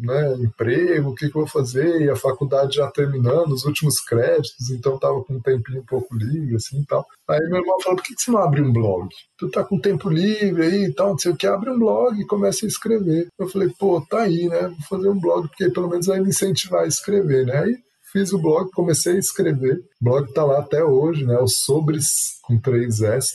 né, 0.00 0.34
emprego, 0.38 1.10
o 1.10 1.14
que, 1.14 1.28
que 1.28 1.36
eu 1.36 1.42
vou 1.42 1.46
fazer? 1.46 2.00
E 2.00 2.08
a 2.08 2.16
faculdade 2.16 2.76
já 2.76 2.90
terminando, 2.90 3.52
os 3.52 3.64
últimos 3.66 4.00
créditos, 4.00 4.70
então 4.70 4.94
estava 4.94 5.22
com 5.22 5.34
um 5.34 5.40
tempinho 5.40 5.80
um 5.80 5.84
pouco 5.84 6.14
livre, 6.16 6.56
assim 6.56 6.80
e 6.80 6.86
tal. 6.86 7.04
Aí 7.28 7.40
meu 7.48 7.60
irmão 7.60 7.78
falou: 7.82 7.96
por 7.96 8.04
que, 8.04 8.14
que 8.14 8.22
você 8.22 8.30
não 8.30 8.38
abre 8.38 8.62
um 8.62 8.72
blog? 8.72 9.06
Tu 9.36 9.50
tá 9.50 9.62
com 9.62 9.78
tempo 9.78 10.08
livre 10.08 10.62
aí 10.62 10.84
e 10.84 10.94
tal, 10.94 11.10
não 11.10 11.18
sei 11.18 11.32
o 11.32 11.36
que, 11.36 11.46
abre 11.46 11.70
um 11.70 11.78
blog 11.78 12.18
e 12.18 12.26
começa 12.26 12.64
a 12.64 12.68
escrever. 12.68 13.28
Eu 13.38 13.48
falei: 13.48 13.68
pô, 13.78 14.00
tá 14.00 14.22
aí, 14.22 14.48
né? 14.48 14.62
Vou 14.62 14.98
fazer 14.98 15.10
um 15.10 15.20
blog, 15.20 15.46
porque 15.48 15.68
pelo 15.70 15.88
menos 15.88 16.06
vai 16.06 16.20
me 16.20 16.28
incentivar 16.28 16.84
a 16.84 16.88
escrever, 16.88 17.44
né? 17.44 17.58
Aí 17.58 17.86
fiz 18.12 18.32
o 18.32 18.38
blog, 18.38 18.70
comecei 18.72 19.16
a 19.16 19.18
escrever. 19.18 19.78
O 20.00 20.04
blog 20.04 20.28
está 20.28 20.44
lá 20.44 20.60
até 20.60 20.84
hoje, 20.84 21.24
né? 21.24 21.36
O 21.38 21.48
sobres 21.48 22.06
com 22.42 22.58
três 22.58 23.00
S, 23.00 23.32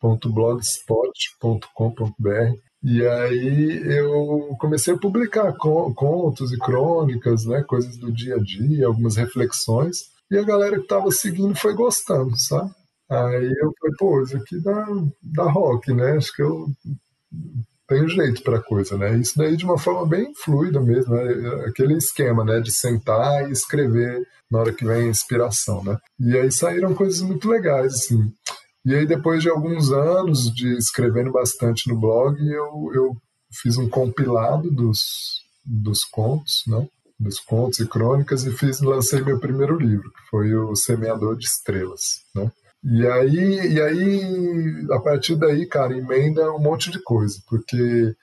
.blogspot.com.br 0.00 2.56
e 2.84 3.06
aí 3.06 3.80
eu 3.96 4.56
comecei 4.58 4.92
a 4.92 4.98
publicar 4.98 5.54
contos 5.56 6.52
e 6.52 6.58
crônicas, 6.58 7.46
né, 7.46 7.62
coisas 7.62 7.96
do 7.96 8.10
dia 8.10 8.34
a 8.34 8.42
dia, 8.42 8.88
algumas 8.88 9.14
reflexões, 9.14 9.98
e 10.28 10.36
a 10.36 10.42
galera 10.42 10.76
que 10.76 10.82
estava 10.82 11.08
seguindo 11.12 11.54
foi 11.54 11.74
gostando, 11.74 12.36
sabe? 12.36 12.72
Aí 13.08 13.54
eu 13.60 13.72
falei, 13.78 13.96
pô, 13.98 14.22
isso 14.22 14.36
aqui 14.36 14.60
dá, 14.60 14.86
dá 15.22 15.44
rock, 15.44 15.92
né? 15.92 16.16
Acho 16.16 16.34
que 16.34 16.42
eu 16.42 16.66
tem 17.92 18.08
jeito 18.08 18.42
para 18.42 18.62
coisa, 18.62 18.96
né? 18.96 19.16
Isso 19.18 19.36
daí 19.36 19.54
de 19.56 19.64
uma 19.64 19.78
forma 19.78 20.06
bem 20.06 20.32
fluida 20.34 20.80
mesmo, 20.80 21.14
né? 21.14 21.64
aquele 21.66 21.94
esquema, 21.94 22.42
né, 22.42 22.60
de 22.60 22.72
sentar 22.72 23.48
e 23.48 23.52
escrever 23.52 24.26
na 24.50 24.60
hora 24.60 24.72
que 24.72 24.84
vem 24.84 25.06
a 25.06 25.10
inspiração, 25.10 25.84
né? 25.84 25.98
E 26.18 26.36
aí 26.36 26.50
saíram 26.50 26.94
coisas 26.94 27.20
muito 27.20 27.48
legais, 27.48 27.94
assim. 27.94 28.32
E 28.84 28.94
aí 28.94 29.06
depois 29.06 29.42
de 29.42 29.50
alguns 29.50 29.92
anos 29.92 30.52
de 30.54 30.76
escrevendo 30.76 31.30
bastante 31.30 31.88
no 31.88 31.98
blog, 31.98 32.36
eu, 32.40 32.90
eu 32.94 33.16
fiz 33.60 33.76
um 33.76 33.88
compilado 33.88 34.70
dos, 34.70 35.00
dos 35.64 36.04
contos, 36.04 36.62
né? 36.66 36.86
Dos 37.20 37.38
contos 37.38 37.78
e 37.78 37.86
crônicas 37.86 38.44
e 38.44 38.52
fiz 38.52 38.80
lancei 38.80 39.22
meu 39.22 39.38
primeiro 39.38 39.78
livro, 39.78 40.10
que 40.10 40.30
foi 40.30 40.54
o 40.54 40.74
Semeador 40.74 41.36
de 41.36 41.46
Estrelas, 41.46 42.00
né? 42.34 42.50
E 42.84 43.06
aí, 43.06 43.74
e 43.74 43.80
aí, 43.80 44.86
a 44.90 45.00
partir 45.00 45.36
daí, 45.36 45.66
cara, 45.66 45.96
emenda 45.96 46.52
um 46.52 46.58
monte 46.60 46.90
de 46.90 47.00
coisa, 47.02 47.40
porque 47.48 48.14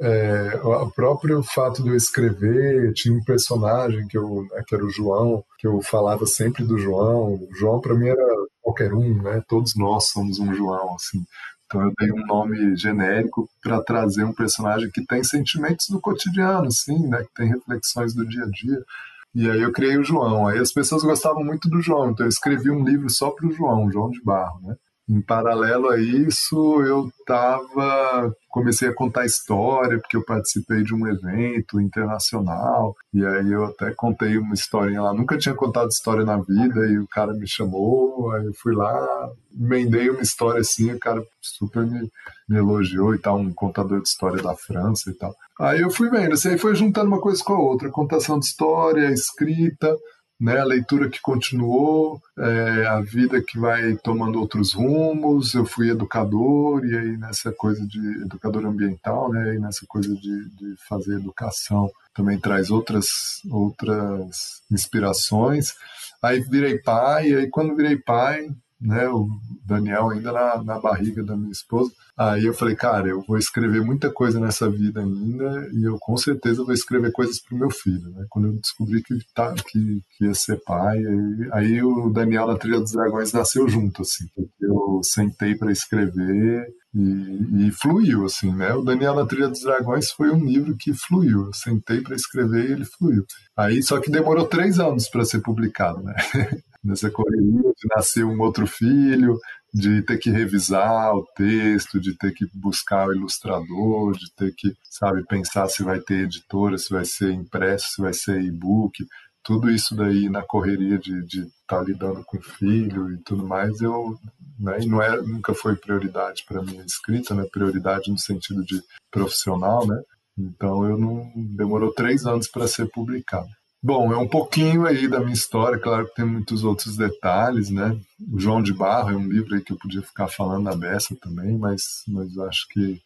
é, 0.00 0.56
o 0.64 0.90
próprio 0.90 1.42
fato 1.42 1.82
de 1.82 1.88
eu 1.90 1.96
escrever, 1.96 2.92
tinha 2.94 3.14
um 3.14 3.24
personagem 3.24 4.06
que, 4.08 4.18
eu, 4.18 4.42
né, 4.50 4.62
que 4.66 4.74
era 4.74 4.84
o 4.84 4.90
João, 4.90 5.44
que 5.58 5.66
eu 5.66 5.80
falava 5.82 6.26
sempre 6.26 6.64
do 6.64 6.78
João. 6.78 7.34
O 7.34 7.48
João, 7.56 7.80
para 7.80 7.94
mim, 7.94 8.08
era 8.08 8.22
qualquer 8.60 8.92
um, 8.94 9.22
né? 9.22 9.42
Todos 9.48 9.74
nós 9.76 10.08
somos 10.08 10.38
um 10.38 10.52
João, 10.54 10.94
assim. 10.96 11.24
Então 11.66 11.82
eu 11.82 11.92
dei 11.98 12.12
um 12.12 12.26
nome 12.26 12.76
genérico 12.76 13.48
para 13.62 13.82
trazer 13.82 14.24
um 14.24 14.34
personagem 14.34 14.90
que 14.90 15.04
tem 15.06 15.24
sentimentos 15.24 15.86
do 15.88 16.00
cotidiano, 16.00 16.66
assim, 16.66 17.08
né? 17.08 17.22
Que 17.24 17.34
tem 17.34 17.48
reflexões 17.48 18.14
do 18.14 18.26
dia 18.28 18.44
a 18.44 18.50
dia. 18.50 18.84
E 19.34 19.48
aí 19.50 19.62
eu 19.62 19.72
criei 19.72 19.96
o 19.96 20.04
João. 20.04 20.46
Aí 20.46 20.58
as 20.58 20.72
pessoas 20.72 21.02
gostavam 21.02 21.44
muito 21.44 21.68
do 21.68 21.80
João, 21.80 22.10
então 22.10 22.26
eu 22.26 22.30
escrevi 22.30 22.70
um 22.70 22.84
livro 22.84 23.08
só 23.10 23.30
para 23.30 23.46
o 23.46 23.52
João, 23.52 23.90
João 23.90 24.10
de 24.10 24.22
Barro, 24.22 24.60
né? 24.62 24.76
Em 25.08 25.20
paralelo 25.20 25.88
a 25.88 25.98
isso, 25.98 26.82
eu 26.82 27.10
tava 27.26 28.32
comecei 28.52 28.88
a 28.88 28.94
contar 28.94 29.24
história 29.24 29.98
porque 29.98 30.16
eu 30.16 30.24
participei 30.24 30.82
de 30.82 30.94
um 30.94 31.08
evento 31.08 31.80
internacional 31.80 32.94
e 33.12 33.24
aí 33.24 33.50
eu 33.50 33.64
até 33.64 33.92
contei 33.94 34.36
uma 34.36 34.52
historinha 34.52 35.00
lá. 35.00 35.14
Nunca 35.14 35.38
tinha 35.38 35.54
contado 35.54 35.88
história 35.88 36.22
na 36.22 36.36
vida 36.36 36.86
e 36.86 36.98
o 36.98 37.08
cara 37.08 37.32
me 37.32 37.48
chamou, 37.48 38.30
aí 38.30 38.44
eu 38.44 38.52
fui 38.54 38.74
lá, 38.74 39.30
emendei 39.58 40.10
uma 40.10 40.20
história 40.20 40.60
assim, 40.60 40.92
o 40.92 40.98
cara 40.98 41.24
super 41.40 41.84
me, 41.86 42.10
me 42.46 42.58
elogiou 42.58 43.14
e 43.14 43.18
tal, 43.18 43.38
um 43.38 43.52
contador 43.54 44.02
de 44.02 44.08
história 44.08 44.42
da 44.42 44.54
França 44.54 45.10
e 45.10 45.14
tal. 45.14 45.34
Aí 45.58 45.80
eu 45.80 45.90
fui 45.90 46.10
vendo, 46.10 46.34
assim, 46.34 46.50
aí 46.50 46.58
foi 46.58 46.74
juntando 46.74 47.08
uma 47.08 47.20
coisa 47.20 47.42
com 47.42 47.54
a 47.54 47.58
outra, 47.58 47.90
contação 47.90 48.38
de 48.38 48.44
história, 48.44 49.10
escrita, 49.10 49.96
né, 50.42 50.58
a 50.58 50.64
leitura 50.64 51.08
que 51.08 51.20
continuou, 51.20 52.20
é, 52.36 52.86
a 52.88 53.00
vida 53.00 53.40
que 53.40 53.56
vai 53.56 53.94
tomando 53.94 54.40
outros 54.40 54.74
rumos. 54.74 55.54
Eu 55.54 55.64
fui 55.64 55.90
educador 55.90 56.84
e 56.84 56.98
aí 56.98 57.16
nessa 57.16 57.52
coisa 57.52 57.86
de 57.86 58.00
educador 58.22 58.66
ambiental, 58.66 59.30
né, 59.30 59.54
e 59.54 59.60
nessa 59.60 59.86
coisa 59.86 60.12
de, 60.12 60.50
de 60.50 60.74
fazer 60.88 61.14
educação 61.14 61.88
também 62.12 62.38
traz 62.38 62.70
outras 62.70 63.06
outras 63.48 64.62
inspirações. 64.70 65.74
Aí 66.20 66.40
virei 66.40 66.78
pai, 66.78 67.28
e 67.28 67.36
aí 67.36 67.48
quando 67.48 67.76
virei 67.76 67.96
pai, 67.96 68.48
né, 68.82 69.08
o 69.08 69.28
Daniel 69.64 70.10
ainda 70.10 70.32
na, 70.32 70.62
na 70.62 70.80
barriga 70.80 71.22
da 71.22 71.36
minha 71.36 71.52
esposa. 71.52 71.92
Aí 72.18 72.44
eu 72.44 72.52
falei, 72.52 72.74
cara, 72.74 73.08
eu 73.08 73.22
vou 73.26 73.38
escrever 73.38 73.82
muita 73.82 74.10
coisa 74.10 74.40
nessa 74.40 74.68
vida 74.68 75.00
ainda 75.00 75.68
e 75.72 75.84
eu 75.84 75.96
com 75.98 76.16
certeza 76.16 76.64
vou 76.64 76.74
escrever 76.74 77.12
coisas 77.12 77.40
para 77.40 77.54
o 77.54 77.58
meu 77.58 77.70
filho. 77.70 78.10
Né? 78.10 78.26
Quando 78.28 78.48
eu 78.48 78.54
descobri 78.54 79.02
que, 79.02 79.16
tá, 79.34 79.54
que, 79.54 80.02
que 80.16 80.24
ia 80.24 80.34
ser 80.34 80.60
pai, 80.64 80.98
aí, 80.98 81.48
aí 81.52 81.82
o 81.82 82.10
Daniel 82.10 82.46
na 82.46 82.58
Trilha 82.58 82.80
dos 82.80 82.92
Dragões 82.92 83.32
nasceu 83.32 83.68
junto, 83.68 84.02
assim, 84.02 84.26
eu 84.60 85.00
sentei 85.02 85.54
para 85.54 85.72
escrever 85.72 86.66
e, 86.94 87.68
e, 87.68 87.72
fluiu, 87.72 88.26
assim, 88.26 88.52
né? 88.54 88.74
O 88.74 88.82
Daniel 88.82 89.14
na 89.14 89.24
Trilha 89.24 89.48
dos 89.48 89.62
Dragões 89.62 90.10
foi 90.10 90.30
um 90.30 90.44
livro 90.44 90.76
que 90.76 90.92
fluiu. 90.92 91.46
Eu 91.46 91.52
sentei 91.54 92.02
para 92.02 92.14
escrever 92.14 92.68
e 92.68 92.72
ele 92.72 92.84
fluiu. 92.84 93.24
Aí 93.56 93.82
só 93.82 93.98
que 93.98 94.10
demorou 94.10 94.46
três 94.46 94.78
anos 94.78 95.08
para 95.08 95.24
ser 95.24 95.40
publicado, 95.40 96.02
né? 96.02 96.14
nessa 96.82 97.10
correria 97.10 97.62
de 97.62 97.88
nascer 97.94 98.24
um 98.24 98.40
outro 98.40 98.66
filho, 98.66 99.38
de 99.72 100.02
ter 100.02 100.18
que 100.18 100.30
revisar 100.30 101.14
o 101.14 101.24
texto, 101.34 102.00
de 102.00 102.16
ter 102.16 102.32
que 102.32 102.46
buscar 102.54 103.08
o 103.08 103.14
ilustrador, 103.14 104.16
de 104.16 104.32
ter 104.34 104.52
que, 104.54 104.74
sabe, 104.90 105.24
pensar 105.26 105.68
se 105.68 105.82
vai 105.82 106.00
ter 106.00 106.24
editora, 106.24 106.76
se 106.76 106.90
vai 106.90 107.04
ser 107.04 107.32
impresso, 107.32 107.94
se 107.94 108.02
vai 108.02 108.12
ser 108.12 108.42
e-book, 108.42 109.04
tudo 109.42 109.70
isso 109.70 109.96
daí 109.96 110.28
na 110.28 110.42
correria 110.42 110.98
de 110.98 111.20
estar 111.20 111.50
tá 111.66 111.82
lidando 111.82 112.22
com 112.24 112.36
o 112.36 112.42
filho 112.42 113.12
e 113.12 113.18
tudo 113.18 113.46
mais, 113.46 113.80
eu, 113.80 114.16
né, 114.58 114.78
e 114.80 114.86
não 114.86 115.02
é, 115.02 115.20
nunca 115.22 115.52
foi 115.54 115.74
prioridade 115.74 116.44
para 116.46 116.62
mim 116.62 116.78
a 116.78 116.84
escrita, 116.84 117.34
né, 117.34 117.44
prioridade 117.50 118.10
no 118.10 118.18
sentido 118.18 118.64
de 118.64 118.80
profissional, 119.10 119.86
né, 119.86 120.00
então 120.38 120.84
eu 120.88 120.96
não, 120.96 121.32
demorou 121.56 121.92
três 121.92 122.24
anos 122.24 122.48
para 122.48 122.68
ser 122.68 122.88
publicado. 122.90 123.48
Bom, 123.82 124.12
é 124.12 124.16
um 124.16 124.28
pouquinho 124.28 124.86
aí 124.86 125.08
da 125.08 125.18
minha 125.18 125.32
história, 125.32 125.76
claro 125.76 126.06
que 126.06 126.14
tem 126.14 126.24
muitos 126.24 126.62
outros 126.62 126.96
detalhes, 126.96 127.68
né? 127.68 127.98
O 128.32 128.38
João 128.38 128.62
de 128.62 128.72
Barro 128.72 129.10
é 129.10 129.16
um 129.16 129.26
livro 129.26 129.56
aí 129.56 129.60
que 129.60 129.72
eu 129.72 129.76
podia 129.76 130.02
ficar 130.02 130.28
falando 130.28 130.62
na 130.62 130.76
beça 130.76 131.16
também, 131.20 131.58
mas, 131.58 132.04
mas 132.06 132.38
acho 132.38 132.68
que 132.68 133.02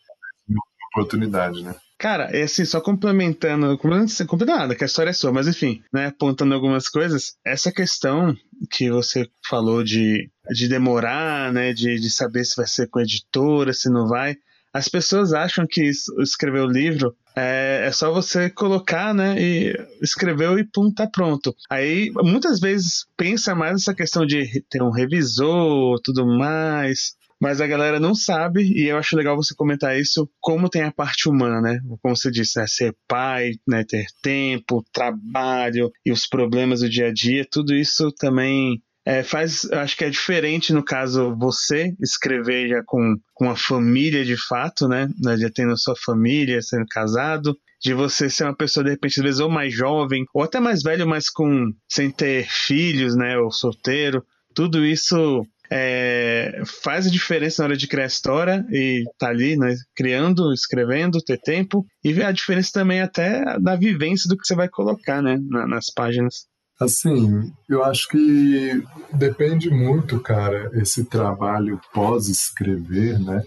é 0.50 0.52
uma 0.52 0.62
oportunidade, 0.92 1.62
né? 1.62 1.75
Cara, 1.99 2.25
é 2.25 2.42
assim, 2.42 2.66
só 2.66 2.78
complementando, 2.78 3.78
complementando 3.78 4.45
nada, 4.45 4.75
que 4.75 4.85
a 4.85 4.87
história 4.87 5.09
é 5.09 5.14
sua, 5.14 5.33
mas 5.33 5.49
enfim, 5.49 5.83
né, 5.90 6.09
apontando 6.09 6.54
algumas 6.54 6.90
coisas, 6.90 7.37
essa 7.42 7.73
questão 7.73 8.37
que 8.71 8.90
você 8.90 9.26
falou 9.49 9.83
de, 9.83 10.30
de 10.50 10.68
demorar, 10.68 11.50
né, 11.54 11.73
de, 11.73 11.99
de 11.99 12.11
saber 12.11 12.45
se 12.45 12.54
vai 12.54 12.66
ser 12.66 12.90
com 12.90 13.00
editora, 13.00 13.73
se 13.73 13.88
não 13.88 14.06
vai, 14.06 14.37
as 14.75 14.88
pessoas 14.88 15.33
acham 15.33 15.66
que 15.66 15.90
escrever 16.21 16.61
o 16.61 16.71
livro 16.71 17.16
é, 17.37 17.87
é, 17.87 17.93
só 17.93 18.11
você 18.12 18.49
colocar, 18.49 19.12
né? 19.12 19.37
E 19.38 19.75
escreveu 20.00 20.59
e 20.59 20.64
pum, 20.64 20.93
tá 20.93 21.07
pronto. 21.07 21.55
Aí 21.71 22.11
muitas 22.14 22.59
vezes 22.59 23.07
pensa 23.16 23.55
mais 23.55 23.73
nessa 23.73 23.95
questão 23.95 24.25
de 24.25 24.62
ter 24.71 24.83
um 24.83 24.90
revisor, 24.90 26.00
tudo 26.02 26.26
mais. 26.26 27.14
Mas 27.40 27.61
a 27.61 27.66
galera 27.66 28.00
não 28.00 28.14
sabe, 28.14 28.62
e 28.62 28.88
eu 28.88 28.97
acho 28.97 29.14
legal 29.14 29.37
você 29.37 29.55
comentar 29.55 29.99
isso, 29.99 30.26
como 30.40 30.71
tem 30.71 30.85
a 30.85 30.90
parte 30.90 31.28
humana, 31.28 31.61
né? 31.61 31.81
Como 32.00 32.16
você 32.16 32.31
disse, 32.31 32.59
né? 32.59 32.66
ser 32.66 32.97
pai, 33.07 33.52
né? 33.69 33.85
ter 33.85 34.07
tempo, 34.23 34.83
trabalho 34.90 35.93
e 36.05 36.11
os 36.11 36.26
problemas 36.26 36.81
do 36.81 36.88
dia 36.88 37.09
a 37.09 37.12
dia, 37.12 37.47
tudo 37.50 37.75
isso 37.75 38.11
também 38.12 38.83
é, 39.07 39.23
faz, 39.23 39.65
acho 39.71 39.97
que 39.97 40.05
é 40.05 40.11
diferente 40.11 40.73
no 40.73 40.83
caso 40.83 41.37
você 41.37 41.95
escrever 42.03 42.69
já 42.69 42.83
com, 42.85 43.17
com 43.33 43.45
uma 43.45 43.57
família 43.57 44.25
de 44.25 44.37
fato, 44.37 44.89
né? 44.89 45.09
Já 45.39 45.49
tendo 45.49 45.79
sua 45.79 45.95
família, 45.95 46.61
sendo 46.61 46.87
casado, 46.87 47.57
de 47.81 47.95
você 47.95 48.29
ser 48.29 48.43
uma 48.43 48.57
pessoa 48.57 48.83
de 48.83 48.91
repente 48.91 49.21
às 49.21 49.25
vezes 49.25 49.41
ou 49.41 49.49
mais 49.49 49.73
jovem 49.73 50.25
ou 50.35 50.43
até 50.43 50.59
mais 50.59 50.83
velho, 50.83 51.07
mas 51.07 51.31
com 51.31 51.73
sem 51.89 52.11
ter 52.11 52.49
filhos, 52.49 53.15
né? 53.15 53.39
Ou 53.39 53.53
solteiro. 53.53 54.25
Tudo 54.53 54.85
isso 54.85 55.47
é, 55.71 56.63
faz 56.83 57.07
a 57.07 57.11
diferença 57.11 57.63
na 57.63 57.69
hora 57.69 57.77
de 57.77 57.87
criar 57.87 58.05
a 58.05 58.09
história 58.09 58.67
e 58.71 59.05
tá 59.19 59.29
ali, 59.29 59.57
né, 59.57 59.75
criando, 59.95 60.53
escrevendo, 60.53 61.23
ter 61.23 61.39
tempo 61.39 61.85
e 62.03 62.13
ver 62.13 62.25
a 62.25 62.33
diferença 62.33 62.71
também 62.73 63.01
até 63.01 63.59
da 63.61 63.77
vivência 63.77 64.29
do 64.29 64.37
que 64.37 64.47
você 64.47 64.55
vai 64.55 64.69
colocar, 64.69 65.23
né, 65.23 65.39
nas 65.69 65.93
páginas. 65.95 66.47
Assim, 66.80 67.50
eu 67.68 67.83
acho 67.83 68.06
que 68.09 68.83
depende 69.12 69.71
muito, 69.71 70.21
cara, 70.21 70.71
esse 70.75 71.04
trabalho 71.04 71.80
pós-escrever, 71.92 73.18
né? 73.18 73.42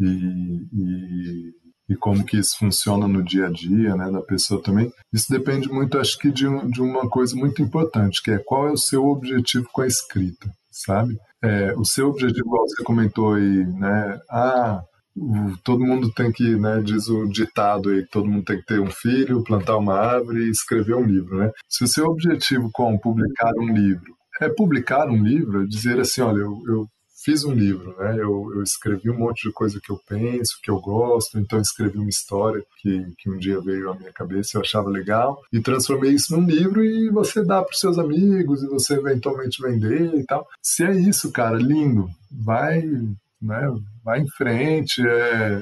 E, 0.00 0.06
e, 0.72 1.52
e, 1.90 1.96
como 1.96 2.24
que 2.24 2.36
isso 2.36 2.58
funciona 2.58 3.06
no 3.06 3.22
dia 3.22 3.46
a 3.46 3.50
dia, 3.50 3.94
né, 3.94 4.10
da 4.10 4.20
pessoa 4.20 4.60
também. 4.60 4.92
Isso 5.12 5.30
depende 5.30 5.68
muito, 5.68 5.98
acho 5.98 6.18
que, 6.18 6.32
de, 6.32 6.46
de 6.68 6.82
uma 6.82 7.08
coisa 7.08 7.36
muito 7.36 7.62
importante, 7.62 8.20
que 8.20 8.32
é 8.32 8.38
qual 8.38 8.66
é 8.66 8.72
o 8.72 8.76
seu 8.76 9.06
objetivo 9.06 9.68
com 9.72 9.82
a 9.82 9.86
escrita, 9.86 10.50
sabe? 10.68 11.16
É, 11.40 11.72
o 11.76 11.84
seu 11.84 12.08
objetivo, 12.08 12.50
você 12.50 12.82
comentou 12.82 13.34
aí, 13.34 13.64
né? 13.78 14.18
Ah, 14.28 14.82
todo 15.62 15.84
mundo 15.84 16.10
tem 16.12 16.32
que, 16.32 16.56
né, 16.56 16.80
diz 16.84 17.08
o 17.08 17.26
ditado 17.26 17.90
aí, 17.90 18.04
todo 18.06 18.28
mundo 18.28 18.44
tem 18.44 18.58
que 18.58 18.66
ter 18.66 18.80
um 18.80 18.90
filho, 18.90 19.44
plantar 19.44 19.76
uma 19.76 19.94
árvore 19.94 20.44
e 20.44 20.50
escrever 20.50 20.94
um 20.94 21.04
livro, 21.04 21.38
né? 21.38 21.50
Se 21.68 21.84
o 21.84 21.88
seu 21.88 22.06
objetivo 22.06 22.70
com 22.72 22.98
publicar 22.98 23.52
um 23.58 23.72
livro 23.72 24.14
é 24.40 24.48
publicar 24.48 25.08
um 25.08 25.22
livro, 25.22 25.62
é 25.62 25.66
dizer 25.66 26.00
assim, 26.00 26.20
olha, 26.20 26.40
eu, 26.40 26.62
eu 26.66 26.88
fiz 27.24 27.44
um 27.44 27.52
livro, 27.52 27.96
né? 27.98 28.14
Eu, 28.14 28.52
eu, 28.54 28.62
escrevi 28.62 29.08
um 29.08 29.18
monte 29.18 29.48
de 29.48 29.52
coisa 29.52 29.80
que 29.82 29.90
eu 29.90 29.98
penso, 30.06 30.58
que 30.62 30.70
eu 30.70 30.78
gosto, 30.78 31.38
então 31.38 31.58
escrevi 31.58 31.98
uma 31.98 32.08
história 32.08 32.62
que, 32.82 33.06
que 33.18 33.30
um 33.30 33.38
dia 33.38 33.60
veio 33.60 33.90
à 33.90 33.94
minha 33.94 34.12
cabeça 34.12 34.58
eu 34.58 34.60
achava 34.60 34.90
legal 34.90 35.40
e 35.50 35.60
transformei 35.60 36.12
isso 36.12 36.36
num 36.36 36.46
livro 36.46 36.84
e 36.84 37.08
você 37.08 37.42
dá 37.42 37.62
para 37.62 37.74
seus 37.74 37.98
amigos 37.98 38.62
e 38.62 38.68
você 38.68 38.94
eventualmente 38.94 39.62
vender 39.62 40.14
e 40.14 40.24
tal. 40.24 40.46
Se 40.62 40.84
é 40.84 40.92
isso, 40.92 41.32
cara, 41.32 41.56
lindo, 41.56 42.10
vai 42.30 42.82
né? 43.44 43.72
Vai 44.02 44.20
em 44.20 44.28
frente, 44.28 45.06
é, 45.06 45.60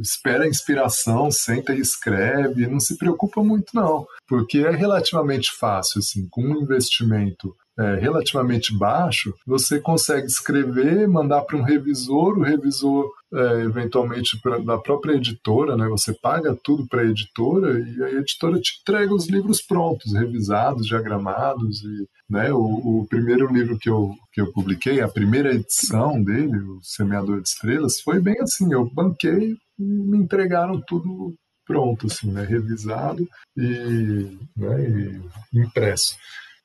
espera 0.00 0.44
a 0.44 0.48
inspiração, 0.48 1.30
senta 1.30 1.74
e 1.74 1.80
escreve, 1.80 2.66
não 2.66 2.80
se 2.80 2.96
preocupa 2.96 3.42
muito 3.42 3.74
não, 3.74 4.06
porque 4.26 4.58
é 4.58 4.70
relativamente 4.70 5.50
fácil, 5.58 5.98
assim, 5.98 6.28
com 6.30 6.42
um 6.42 6.62
investimento 6.62 7.54
é, 7.78 7.94
relativamente 7.94 8.76
baixo, 8.76 9.32
você 9.46 9.78
consegue 9.78 10.26
escrever, 10.26 11.06
mandar 11.06 11.42
para 11.42 11.56
um 11.56 11.62
revisor, 11.62 12.36
o 12.36 12.42
revisor 12.42 13.08
é, 13.32 13.62
eventualmente 13.62 14.40
pra, 14.40 14.58
da 14.58 14.78
própria 14.78 15.14
editora, 15.14 15.76
né? 15.76 15.86
Você 15.88 16.14
paga 16.14 16.56
tudo 16.62 16.86
para 16.86 17.02
a 17.02 17.06
editora 17.06 17.78
e 17.78 18.02
a 18.02 18.10
editora 18.12 18.58
te 18.58 18.80
entrega 18.80 19.14
os 19.14 19.28
livros 19.28 19.60
prontos, 19.60 20.14
revisados, 20.14 20.86
diagramados 20.86 21.82
e, 21.82 22.08
né? 22.30 22.52
O, 22.52 23.00
o 23.00 23.06
primeiro 23.08 23.52
livro 23.52 23.78
que 23.78 23.90
eu 23.90 24.14
que 24.32 24.40
eu 24.40 24.52
publiquei, 24.52 25.00
a 25.00 25.08
primeira 25.08 25.54
edição 25.54 26.22
dele, 26.22 26.56
o 26.58 26.80
Semeador 26.82 27.42
de 27.42 27.48
Estrelas, 27.48 28.00
foi 28.00 28.20
bem 28.20 28.36
assim. 28.40 28.72
Eu 28.72 28.88
banquei 28.90 29.56
e 29.78 29.82
me 29.82 30.16
entregaram 30.16 30.80
tudo 30.86 31.34
pronto, 31.66 32.06
assim, 32.06 32.32
né? 32.32 32.44
Revisado 32.44 33.28
e, 33.56 34.38
né? 34.56 35.20
e 35.52 35.60
impresso. 35.60 36.16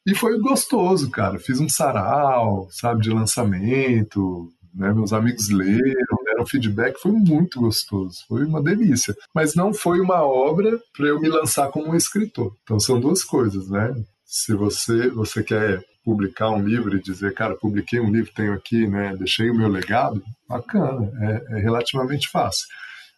E 0.05 0.15
foi 0.15 0.39
gostoso, 0.39 1.10
cara. 1.10 1.39
Fiz 1.39 1.60
um 1.60 1.70
sarau, 1.70 2.67
sabe, 2.72 3.01
de 3.01 3.10
lançamento, 3.10 4.50
né? 4.74 4.91
Meus 4.93 5.13
amigos 5.13 5.50
leram, 5.50 6.12
deram 6.33 6.45
feedback, 6.45 6.99
foi 6.99 7.11
muito 7.11 7.59
gostoso, 7.59 8.23
foi 8.27 8.43
uma 8.43 8.61
delícia. 8.61 9.15
Mas 9.33 9.55
não 9.55 9.73
foi 9.73 9.99
uma 9.99 10.23
obra 10.23 10.79
para 10.95 11.07
eu 11.07 11.19
me 11.19 11.29
lançar 11.29 11.69
como 11.69 11.89
um 11.89 11.95
escritor. 11.95 12.55
Então 12.63 12.79
são 12.79 12.99
duas 12.99 13.23
coisas, 13.23 13.69
né? 13.69 13.93
Se 14.25 14.53
você 14.53 15.09
você 15.09 15.43
quer 15.43 15.83
publicar 16.03 16.49
um 16.49 16.65
livro 16.65 16.97
e 16.97 17.01
dizer, 17.01 17.33
cara, 17.33 17.55
publiquei 17.55 17.99
um 17.99 18.11
livro, 18.11 18.33
tenho 18.33 18.53
aqui, 18.53 18.87
né? 18.87 19.15
Deixei 19.17 19.49
o 19.49 19.55
meu 19.55 19.69
legado, 19.69 20.21
bacana, 20.49 21.09
é, 21.21 21.57
é 21.57 21.61
relativamente 21.61 22.29
fácil. 22.29 22.67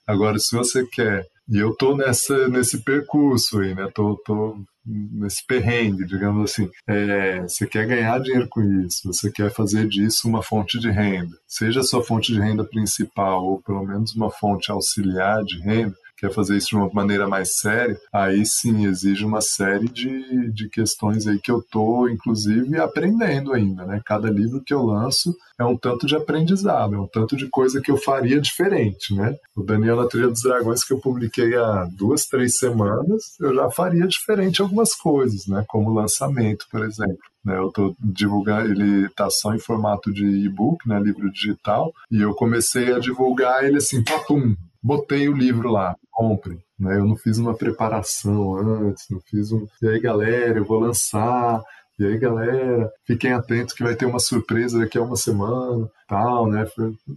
Agora, 0.06 0.38
se 0.38 0.56
você 0.56 0.86
quer 0.86 1.26
e 1.48 1.58
eu 1.58 1.76
tô 1.76 1.96
nessa, 1.96 2.48
nesse 2.48 2.84
percurso 2.84 3.60
aí, 3.60 3.76
né? 3.76 3.90
Tô, 3.94 4.16
tô 4.26 4.58
nesse 4.86 5.46
perrengue, 5.46 6.06
digamos 6.06 6.52
assim. 6.52 6.70
É, 6.88 7.42
você 7.42 7.66
quer 7.66 7.88
ganhar 7.88 8.20
dinheiro 8.20 8.48
com 8.50 8.62
isso, 8.62 9.12
você 9.12 9.32
quer 9.32 9.52
fazer 9.52 9.88
disso 9.88 10.28
uma 10.28 10.44
fonte 10.44 10.80
de 10.80 10.90
renda, 10.90 11.36
seja 11.48 11.80
a 11.80 11.84
sua 11.84 12.04
fonte 12.04 12.32
de 12.32 12.40
renda 12.40 12.64
principal 12.64 13.44
ou 13.44 13.62
pelo 13.62 13.84
menos 13.84 14.16
uma 14.16 14.30
fonte 14.30 14.72
auxiliar 14.72 15.44
de 15.44 15.60
renda, 15.62 15.96
quer 16.18 16.32
fazer 16.32 16.58
isso 16.58 16.70
de 16.70 16.76
uma 16.76 16.90
maneira 16.94 17.28
mais 17.28 17.58
séria, 17.58 18.00
aí 18.12 18.46
sim 18.46 18.86
exige 18.86 19.26
uma 19.26 19.42
série 19.42 19.88
de, 19.88 20.52
de 20.52 20.70
questões 20.70 21.28
aí 21.28 21.40
que 21.40 21.52
eu 21.52 21.62
tô, 21.62 22.08
inclusive, 22.08 22.78
aprendendo 22.80 23.54
ainda, 23.54 23.86
né? 23.86 24.02
Cada 24.06 24.30
livro 24.30 24.62
que 24.64 24.74
eu 24.74 24.84
lanço 24.84 25.36
é 25.60 25.64
um 25.64 25.78
tanto 25.78 26.06
de 26.06 26.16
aprendizado, 26.16 26.96
é 26.96 27.00
um 27.00 27.08
tanto 27.08 27.36
de 27.36 27.48
coisa 27.50 27.82
que 27.82 27.92
eu 27.92 27.98
faria 27.98 28.40
diferente, 28.40 29.14
né? 29.14 29.36
O 29.56 29.64
Daniel 29.64 29.96
na 29.98 30.08
Trilha 30.08 30.28
dos 30.28 30.42
Dragões 30.42 30.84
que 30.84 30.94
eu 30.94 31.00
publiquei 31.00 31.56
há 31.56 31.88
duas, 31.92 32.26
três 32.26 32.58
semanas, 32.58 33.36
eu 33.40 33.54
já 33.54 33.70
faria 33.72 34.08
diferente 34.08 34.62
algumas 34.62 34.94
coisas, 34.94 35.48
né? 35.48 35.64
Como 35.68 35.94
lançamento, 35.94 36.66
por 36.72 36.84
exemplo. 36.84 37.18
Né, 37.44 37.56
eu 37.60 37.68
estou 37.68 37.96
divulgando, 38.00 38.72
ele 38.72 39.06
está 39.06 39.30
só 39.30 39.54
em 39.54 39.60
formato 39.60 40.12
de 40.12 40.26
e-book, 40.26 40.90
né, 40.90 41.00
livro 41.00 41.32
digital, 41.32 41.94
e 42.10 42.20
eu 42.20 42.34
comecei 42.34 42.92
a 42.92 42.98
divulgar 42.98 43.64
ele 43.64 43.78
assim, 43.78 44.04
papum, 44.04 44.56
botei 44.86 45.28
o 45.28 45.34
livro 45.34 45.72
lá, 45.72 45.96
compre. 46.12 46.60
Né? 46.80 46.98
Eu 46.98 47.06
não 47.06 47.16
fiz 47.16 47.40
uma 47.40 47.56
preparação 47.56 48.56
antes, 48.56 49.06
não 49.10 49.20
fiz 49.22 49.52
um. 49.52 49.66
E 49.82 49.88
aí, 49.88 50.00
galera, 50.00 50.60
eu 50.60 50.66
vou 50.66 50.80
lançar. 50.80 51.64
E 51.98 52.06
aí, 52.06 52.18
galera, 52.20 52.92
fiquem 53.06 53.34
atentos 53.34 53.74
que 53.74 53.84
vai 53.84 53.96
ter 53.96 54.06
uma 54.06 54.20
surpresa 54.20 54.78
daqui 54.78 54.98
a 54.98 55.02
uma 55.02 55.16
semana, 55.16 55.90
tal, 56.08 56.48
né? 56.48 56.68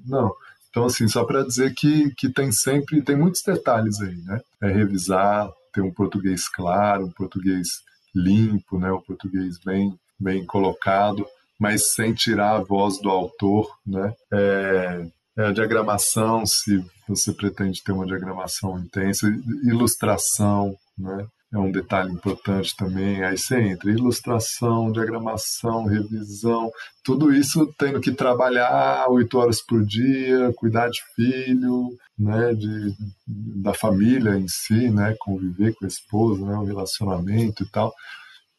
Não. 0.07 0.33
Então, 0.71 0.87
assim, 0.87 1.09
só 1.09 1.25
para 1.25 1.45
dizer 1.45 1.75
que, 1.75 2.11
que 2.17 2.33
tem 2.33 2.51
sempre, 2.53 3.03
tem 3.03 3.17
muitos 3.17 3.43
detalhes 3.43 4.01
aí, 4.01 4.17
né? 4.17 4.41
É 4.63 4.69
revisar, 4.69 5.51
ter 5.75 5.83
um 5.83 5.93
português 5.93 6.49
claro, 6.49 7.07
um 7.07 7.11
português 7.11 7.69
limpo, 8.15 8.79
né? 8.79 8.91
Um 8.93 9.01
português 9.01 9.59
bem, 9.63 9.93
bem 10.19 10.47
colocado, 10.47 11.27
mas 11.59 11.93
sem 11.93 12.15
tirar 12.15 12.57
a 12.57 12.63
voz 12.63 12.99
do 13.01 13.11
autor, 13.11 13.69
né? 13.85 14.15
É, 14.33 15.07
é 15.39 15.53
diagramação, 15.53 16.45
se 16.45 16.85
você 17.09 17.33
pretende 17.33 17.83
ter 17.83 17.93
uma 17.93 18.05
diagramação 18.05 18.77
intensa, 18.79 19.29
ilustração, 19.65 20.77
né? 20.99 21.27
É 21.51 21.57
um 21.57 21.73
detalhe 21.73 22.13
importante 22.13 22.77
também. 22.77 23.25
Aí 23.25 23.39
você 23.39 23.59
entra 23.59 23.91
ilustração, 23.91 24.93
diagramação, 24.93 25.87
revisão, 25.87 26.71
tudo 27.03 27.33
isso 27.33 27.73
tendo 27.79 28.01
que 28.03 28.13
trabalhar 28.13 29.07
oito 29.09 29.39
horas 29.39 29.65
por 29.65 29.83
dia, 29.87 30.53
cuidar 30.57 30.91
de 30.91 31.01
filho, 31.15 31.89
né, 32.19 32.53
de, 32.53 32.95
da 33.27 33.73
família 33.73 34.37
em 34.37 34.47
si, 34.47 34.91
né, 34.91 35.15
conviver 35.19 35.75
com 35.77 35.87
a 35.87 35.89
esposa, 35.89 36.45
né, 36.45 36.55
o 36.57 36.65
relacionamento 36.65 37.63
e 37.63 37.71
tal. 37.71 37.95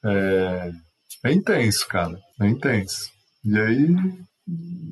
É, 0.04 0.72
é 1.26 1.32
intenso, 1.32 1.88
cara, 1.88 2.20
é 2.42 2.48
intenso. 2.48 3.12
E 3.46 3.60
aí 3.60 3.96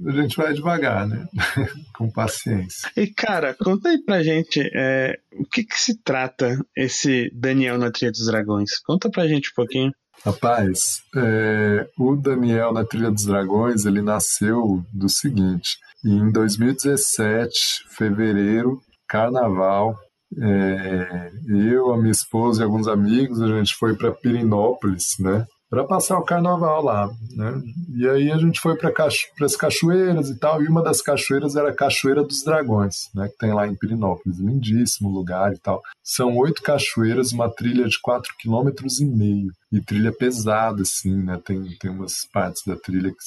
a 0.05 0.11
gente 0.11 0.37
vai 0.37 0.53
devagar, 0.53 1.07
né? 1.07 1.27
Com 1.95 2.09
paciência. 2.11 2.89
E, 2.95 3.07
cara, 3.07 3.53
conta 3.53 3.89
aí 3.89 4.03
pra 4.03 4.23
gente 4.23 4.61
é, 4.73 5.17
o 5.33 5.45
que, 5.45 5.63
que 5.63 5.79
se 5.79 6.01
trata 6.01 6.57
esse 6.75 7.29
Daniel 7.33 7.77
na 7.77 7.91
Trilha 7.91 8.11
dos 8.11 8.25
Dragões. 8.25 8.79
Conta 8.79 9.09
pra 9.09 9.27
gente 9.27 9.49
um 9.49 9.55
pouquinho. 9.55 9.91
Rapaz, 10.25 11.01
é, 11.15 11.87
o 11.97 12.15
Daniel 12.15 12.73
na 12.73 12.83
Trilha 12.83 13.11
dos 13.11 13.25
Dragões, 13.25 13.85
ele 13.85 14.01
nasceu 14.01 14.83
do 14.91 15.07
seguinte, 15.07 15.77
em 16.03 16.31
2017, 16.31 17.51
fevereiro, 17.89 18.81
carnaval, 19.07 19.95
é, 20.41 21.31
eu, 21.47 21.93
a 21.93 21.97
minha 21.97 22.11
esposa 22.11 22.61
e 22.61 22.65
alguns 22.65 22.87
amigos, 22.87 23.41
a 23.41 23.47
gente 23.47 23.73
foi 23.75 23.95
para 23.95 24.11
Pirinópolis, 24.11 25.15
né? 25.19 25.45
Para 25.69 25.83
passar 25.83 26.17
o 26.17 26.23
carnaval 26.23 26.83
lá, 26.83 27.09
né? 27.35 27.61
E 27.95 28.07
aí 28.07 28.31
a 28.31 28.37
gente 28.37 28.59
foi 28.59 28.77
para 28.77 28.91
cacho 28.91 29.27
as 29.41 29.55
cachoeiras 29.55 30.29
e 30.29 30.39
tal, 30.39 30.61
e 30.61 30.67
uma 30.67 30.81
das 30.81 31.01
cachoeiras 31.01 31.55
era 31.55 31.69
a 31.69 31.75
Cachoeira 31.75 32.23
dos 32.23 32.43
Dragões, 32.43 33.09
né? 33.13 33.27
Que 33.27 33.37
tem 33.37 33.53
lá 33.53 33.67
em 33.67 33.75
Pirinópolis, 33.75 34.39
lindíssimo 34.39 35.09
lugar 35.09 35.53
e 35.53 35.59
tal. 35.59 35.81
São 36.03 36.35
oito 36.37 36.61
cachoeiras, 36.61 37.31
uma 37.31 37.49
trilha 37.49 37.87
de 37.87 37.99
quatro 38.01 38.33
quilômetros 38.39 38.99
e 38.99 39.05
meio, 39.05 39.51
e 39.71 39.81
trilha 39.81 40.11
pesada, 40.11 40.81
assim, 40.81 41.15
né? 41.23 41.39
Tem, 41.43 41.63
tem 41.79 41.91
umas 41.91 42.25
partes 42.31 42.61
da 42.65 42.75
trilha 42.75 43.09
que 43.09 43.17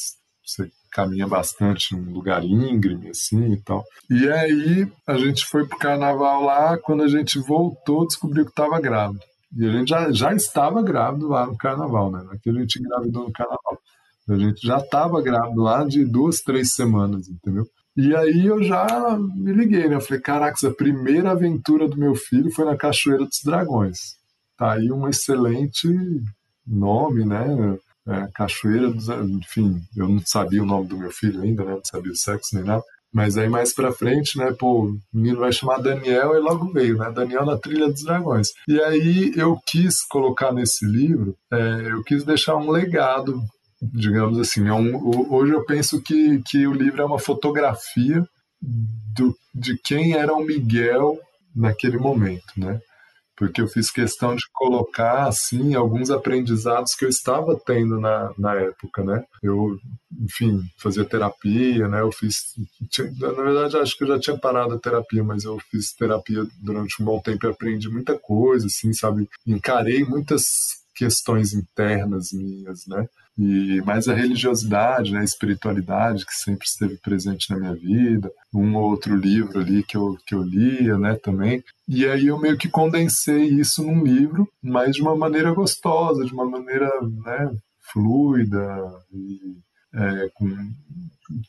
você 0.46 0.70
caminha 0.90 1.26
bastante 1.26 1.94
num 1.94 2.12
lugar 2.12 2.42
íngreme, 2.44 3.10
assim 3.10 3.52
e 3.52 3.62
tal. 3.62 3.84
E 4.10 4.28
aí 4.28 4.90
a 5.06 5.16
gente 5.16 5.44
foi 5.46 5.66
pro 5.66 5.78
carnaval 5.78 6.42
lá, 6.42 6.78
quando 6.78 7.02
a 7.02 7.08
gente 7.08 7.38
voltou, 7.38 8.06
descobriu 8.06 8.44
que 8.44 8.50
estava 8.50 8.80
grávido. 8.80 9.29
E 9.56 9.66
a 9.66 9.70
gente 9.70 9.88
já, 9.88 10.12
já 10.12 10.32
estava 10.34 10.82
grávido 10.82 11.28
lá 11.28 11.46
no 11.46 11.56
carnaval, 11.56 12.10
né? 12.10 12.22
Não 12.22 12.32
é 12.32 12.36
a 12.36 12.60
gente 12.60 12.78
engravidou 12.78 13.24
no 13.24 13.32
carnaval. 13.32 13.78
A 14.28 14.36
gente 14.36 14.64
já 14.64 14.78
estava 14.78 15.20
grávido 15.20 15.60
lá 15.60 15.84
de 15.84 16.04
duas, 16.04 16.40
três 16.40 16.72
semanas, 16.72 17.28
entendeu? 17.28 17.66
E 17.96 18.14
aí 18.14 18.46
eu 18.46 18.62
já 18.62 19.18
me 19.18 19.52
liguei, 19.52 19.88
né? 19.88 19.96
Eu 19.96 20.00
falei, 20.00 20.22
caraca, 20.22 20.68
a 20.68 20.74
primeira 20.74 21.32
aventura 21.32 21.88
do 21.88 21.98
meu 21.98 22.14
filho 22.14 22.50
foi 22.52 22.64
na 22.64 22.76
Cachoeira 22.76 23.24
dos 23.24 23.40
Dragões. 23.44 23.98
Tá 24.56 24.72
aí 24.74 24.92
um 24.92 25.08
excelente 25.08 25.88
nome, 26.66 27.24
né? 27.24 27.78
É, 28.06 28.28
Cachoeira 28.32 28.90
dos... 28.90 29.08
Enfim, 29.08 29.82
eu 29.96 30.08
não 30.08 30.22
sabia 30.24 30.62
o 30.62 30.66
nome 30.66 30.86
do 30.86 30.96
meu 30.96 31.10
filho 31.10 31.42
ainda, 31.42 31.64
né? 31.64 31.72
Não 31.72 31.84
sabia 31.84 32.12
o 32.12 32.16
sexo 32.16 32.54
nem 32.54 32.64
nada. 32.64 32.84
Mas 33.12 33.36
aí 33.36 33.48
mais 33.48 33.74
pra 33.74 33.92
frente, 33.92 34.38
né, 34.38 34.52
pô, 34.56 34.84
o 34.84 35.00
menino 35.12 35.40
vai 35.40 35.52
chamar 35.52 35.78
Daniel 35.78 36.34
e 36.34 36.38
logo 36.38 36.72
veio, 36.72 36.96
né? 36.96 37.10
Daniel 37.10 37.44
na 37.44 37.58
Trilha 37.58 37.88
dos 37.88 38.04
Dragões. 38.04 38.48
E 38.68 38.80
aí 38.80 39.32
eu 39.36 39.58
quis 39.66 40.02
colocar 40.04 40.52
nesse 40.52 40.86
livro, 40.86 41.34
é, 41.52 41.88
eu 41.90 42.04
quis 42.04 42.24
deixar 42.24 42.56
um 42.56 42.70
legado, 42.70 43.42
digamos 43.82 44.38
assim. 44.38 44.68
É 44.68 44.72
um, 44.72 45.32
hoje 45.32 45.52
eu 45.52 45.64
penso 45.64 46.00
que, 46.00 46.40
que 46.46 46.66
o 46.66 46.72
livro 46.72 47.02
é 47.02 47.04
uma 47.04 47.18
fotografia 47.18 48.24
do, 48.62 49.34
de 49.54 49.76
quem 49.82 50.14
era 50.14 50.32
o 50.32 50.44
Miguel 50.44 51.18
naquele 51.54 51.98
momento, 51.98 52.52
né? 52.56 52.80
Porque 53.40 53.62
eu 53.62 53.66
fiz 53.66 53.90
questão 53.90 54.36
de 54.36 54.42
colocar 54.52 55.26
assim 55.26 55.74
alguns 55.74 56.10
aprendizados 56.10 56.94
que 56.94 57.06
eu 57.06 57.08
estava 57.08 57.58
tendo 57.58 57.98
na, 57.98 58.34
na 58.36 58.54
época, 58.54 59.02
né? 59.02 59.24
Eu, 59.42 59.78
enfim, 60.20 60.60
fazia 60.76 61.06
terapia, 61.06 61.88
né? 61.88 62.02
Eu 62.02 62.12
fiz, 62.12 62.54
na 63.18 63.32
verdade, 63.32 63.78
acho 63.78 63.96
que 63.96 64.04
eu 64.04 64.08
já 64.08 64.20
tinha 64.20 64.36
parado 64.36 64.74
a 64.74 64.78
terapia, 64.78 65.24
mas 65.24 65.44
eu 65.44 65.58
fiz 65.70 65.94
terapia 65.94 66.46
durante 66.60 67.00
um 67.00 67.06
bom 67.06 67.18
tempo 67.18 67.46
e 67.46 67.48
aprendi 67.48 67.88
muita 67.88 68.18
coisa, 68.18 68.66
assim, 68.66 68.92
sabe? 68.92 69.26
Encarei 69.46 70.04
muitas 70.04 70.79
questões 70.94 71.52
internas 71.52 72.32
minhas, 72.32 72.86
né? 72.86 73.06
E 73.38 73.80
mais 73.86 74.06
a 74.06 74.12
religiosidade, 74.12 75.12
né, 75.12 75.20
a 75.20 75.24
espiritualidade 75.24 76.26
que 76.26 76.34
sempre 76.34 76.66
esteve 76.66 76.98
presente 76.98 77.50
na 77.50 77.58
minha 77.58 77.74
vida, 77.74 78.30
um 78.52 78.76
ou 78.76 78.90
outro 78.90 79.16
livro 79.16 79.58
ali 79.58 79.82
que 79.82 79.96
eu, 79.96 80.18
que 80.26 80.34
eu 80.34 80.42
lia, 80.42 80.98
né, 80.98 81.14
também. 81.14 81.62
E 81.88 82.06
aí 82.06 82.26
eu 82.26 82.38
meio 82.38 82.58
que 82.58 82.68
condensei 82.68 83.44
isso 83.44 83.82
num 83.82 84.04
livro, 84.04 84.46
mas 84.62 84.94
de 84.94 85.00
uma 85.00 85.16
maneira 85.16 85.52
gostosa, 85.54 86.24
de 86.24 86.34
uma 86.34 86.44
maneira, 86.44 86.90
né, 87.24 87.50
fluida 87.92 88.92
e 89.12 89.56
é, 89.94 90.28
com 90.34 90.46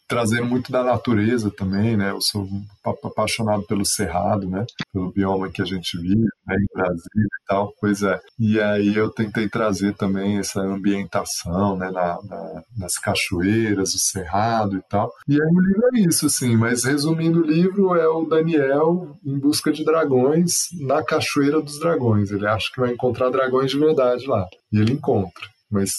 trazendo 0.07 0.45
muito 0.45 0.71
da 0.71 0.83
natureza 0.83 1.49
também, 1.49 1.97
né? 1.97 2.11
Eu 2.11 2.21
sou 2.21 2.47
apaixonado 2.83 3.63
pelo 3.63 3.85
cerrado, 3.85 4.47
né? 4.47 4.65
Pelo 4.93 5.11
bioma 5.11 5.49
que 5.49 5.61
a 5.61 5.65
gente 5.65 5.97
vive, 5.97 6.27
né? 6.45 6.55
Em 6.55 6.67
Brasília 6.73 7.01
e 7.15 7.47
tal, 7.47 7.73
pois 7.79 8.03
é. 8.03 8.19
E 8.39 8.59
aí 8.59 8.95
eu 8.95 9.09
tentei 9.09 9.49
trazer 9.49 9.95
também 9.95 10.37
essa 10.37 10.61
ambientação, 10.61 11.77
né? 11.77 11.89
Na, 11.91 12.19
na, 12.23 12.63
nas 12.77 12.97
cachoeiras, 12.97 13.93
o 13.93 13.99
cerrado 13.99 14.77
e 14.77 14.81
tal. 14.89 15.11
E 15.27 15.33
aí 15.33 15.49
o 15.51 15.61
livro 15.61 15.89
é 15.93 15.99
isso, 16.01 16.25
assim. 16.25 16.55
Mas 16.55 16.83
resumindo 16.83 17.39
o 17.39 17.45
livro, 17.45 17.95
é 17.95 18.07
o 18.07 18.25
Daniel 18.25 19.17
em 19.25 19.39
busca 19.39 19.71
de 19.71 19.83
dragões 19.83 20.67
na 20.79 21.03
Cachoeira 21.03 21.61
dos 21.61 21.79
Dragões. 21.79 22.31
Ele 22.31 22.47
acha 22.47 22.69
que 22.73 22.79
vai 22.79 22.91
encontrar 22.91 23.29
dragões 23.29 23.71
de 23.71 23.79
verdade 23.79 24.27
lá. 24.27 24.45
E 24.71 24.79
ele 24.79 24.93
encontra. 24.93 25.47
Mas 25.69 25.91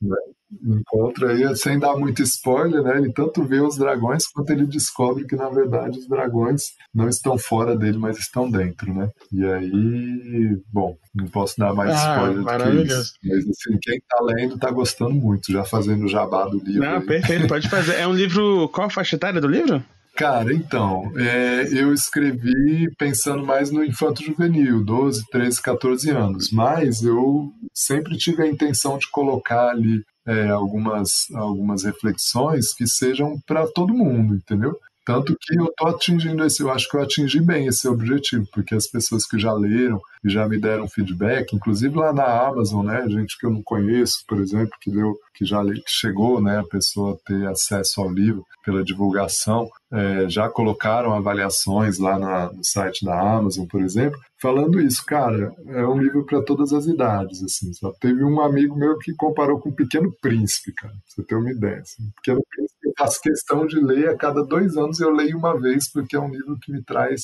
né? 0.00 0.16
encontra 0.62 1.30
aí, 1.30 1.56
sem 1.56 1.78
dar 1.78 1.96
muito 1.96 2.22
spoiler, 2.22 2.82
né? 2.82 2.98
Ele 2.98 3.12
tanto 3.12 3.44
vê 3.44 3.60
os 3.60 3.76
dragões 3.76 4.26
quanto 4.26 4.50
ele 4.50 4.66
descobre 4.66 5.24
que, 5.24 5.36
na 5.36 5.48
verdade, 5.48 5.98
os 5.98 6.08
dragões 6.08 6.72
não 6.92 7.08
estão 7.08 7.38
fora 7.38 7.76
dele, 7.76 7.98
mas 7.98 8.18
estão 8.18 8.50
dentro, 8.50 8.92
né? 8.92 9.10
E 9.32 9.44
aí, 9.44 10.60
bom, 10.72 10.96
não 11.14 11.26
posso 11.28 11.58
dar 11.58 11.72
mais 11.72 11.90
ah, 11.92 12.14
spoiler 12.14 12.42
do 12.42 12.86
que 12.86 12.92
isso. 12.92 13.12
Mas 13.22 13.48
assim, 13.48 13.78
quem 13.80 14.00
tá 14.08 14.18
lendo 14.22 14.58
tá 14.58 14.70
gostando 14.70 15.14
muito, 15.14 15.52
já 15.52 15.64
fazendo 15.64 16.04
o 16.04 16.08
jabá 16.08 16.44
do 16.46 16.58
livro. 16.58 16.82
Não, 16.82 16.96
aí. 16.96 17.06
perfeito, 17.06 17.46
pode 17.46 17.68
fazer. 17.68 17.94
É 17.94 18.06
um 18.06 18.14
livro. 18.14 18.68
Qual 18.70 18.86
a 18.88 18.90
faixa 18.90 19.16
etária 19.16 19.40
do 19.40 19.48
livro? 19.48 19.82
Cara, 20.20 20.52
então, 20.52 21.10
é, 21.16 21.66
eu 21.72 21.94
escrevi 21.94 22.94
pensando 22.98 23.42
mais 23.42 23.70
no 23.70 23.82
infanto 23.82 24.22
juvenil, 24.22 24.84
12, 24.84 25.24
13, 25.30 25.62
14 25.62 26.10
anos, 26.10 26.50
mas 26.52 27.02
eu 27.02 27.50
sempre 27.72 28.18
tive 28.18 28.42
a 28.42 28.46
intenção 28.46 28.98
de 28.98 29.10
colocar 29.10 29.70
ali 29.70 30.04
é, 30.26 30.50
algumas, 30.50 31.08
algumas 31.34 31.84
reflexões 31.84 32.74
que 32.74 32.86
sejam 32.86 33.40
para 33.46 33.66
todo 33.68 33.94
mundo, 33.94 34.34
entendeu? 34.34 34.76
Tanto 35.10 35.36
que 35.40 35.58
eu 35.58 35.64
estou 35.64 35.88
atingindo 35.88 36.44
esse, 36.44 36.62
eu 36.62 36.70
acho 36.70 36.88
que 36.88 36.96
eu 36.96 37.02
atingi 37.02 37.40
bem 37.40 37.66
esse 37.66 37.88
objetivo, 37.88 38.46
porque 38.52 38.76
as 38.76 38.86
pessoas 38.86 39.26
que 39.26 39.40
já 39.40 39.52
leram 39.52 40.00
e 40.22 40.30
já 40.30 40.46
me 40.46 40.56
deram 40.56 40.86
feedback, 40.86 41.52
inclusive 41.52 41.96
lá 41.96 42.12
na 42.12 42.46
Amazon, 42.46 42.86
né, 42.86 43.08
gente 43.08 43.36
que 43.36 43.44
eu 43.44 43.50
não 43.50 43.60
conheço, 43.60 44.22
por 44.28 44.38
exemplo, 44.38 44.70
que 44.80 44.88
deu, 44.88 45.18
que 45.34 45.44
já 45.44 45.64
que 45.64 45.82
chegou, 45.88 46.40
né, 46.40 46.60
a 46.60 46.64
pessoa 46.64 47.18
ter 47.26 47.44
acesso 47.48 48.00
ao 48.00 48.08
livro 48.08 48.44
pela 48.64 48.84
divulgação, 48.84 49.68
é, 49.90 50.28
já 50.28 50.48
colocaram 50.48 51.12
avaliações 51.12 51.98
lá 51.98 52.16
na, 52.16 52.52
no 52.52 52.62
site 52.62 53.04
da 53.04 53.18
Amazon, 53.18 53.66
por 53.66 53.82
exemplo, 53.82 54.20
falando 54.40 54.80
isso, 54.80 55.04
cara, 55.04 55.52
é 55.66 55.84
um 55.86 55.98
livro 55.98 56.24
para 56.24 56.40
todas 56.42 56.72
as 56.72 56.86
idades, 56.86 57.42
assim, 57.42 57.72
teve 57.98 58.22
um 58.22 58.40
amigo 58.40 58.76
meu 58.76 58.96
que 58.98 59.12
comparou 59.14 59.58
com 59.58 59.70
o 59.70 59.74
Pequeno 59.74 60.14
Príncipe, 60.20 60.72
cara, 60.72 60.92
pra 60.92 61.02
você 61.06 61.22
ter 61.24 61.34
uma 61.34 61.50
ideia, 61.50 61.80
assim, 61.80 62.08
Pequeno 62.16 62.40
Príncipe 62.48 62.69
faço 63.00 63.20
questão 63.22 63.66
de 63.66 63.80
ler 63.80 64.10
a 64.10 64.16
cada 64.16 64.44
dois 64.44 64.76
anos 64.76 65.00
eu 65.00 65.10
leio 65.10 65.38
uma 65.38 65.58
vez 65.58 65.90
porque 65.90 66.14
é 66.14 66.20
um 66.20 66.30
livro 66.30 66.58
que 66.60 66.70
me 66.70 66.82
traz 66.82 67.22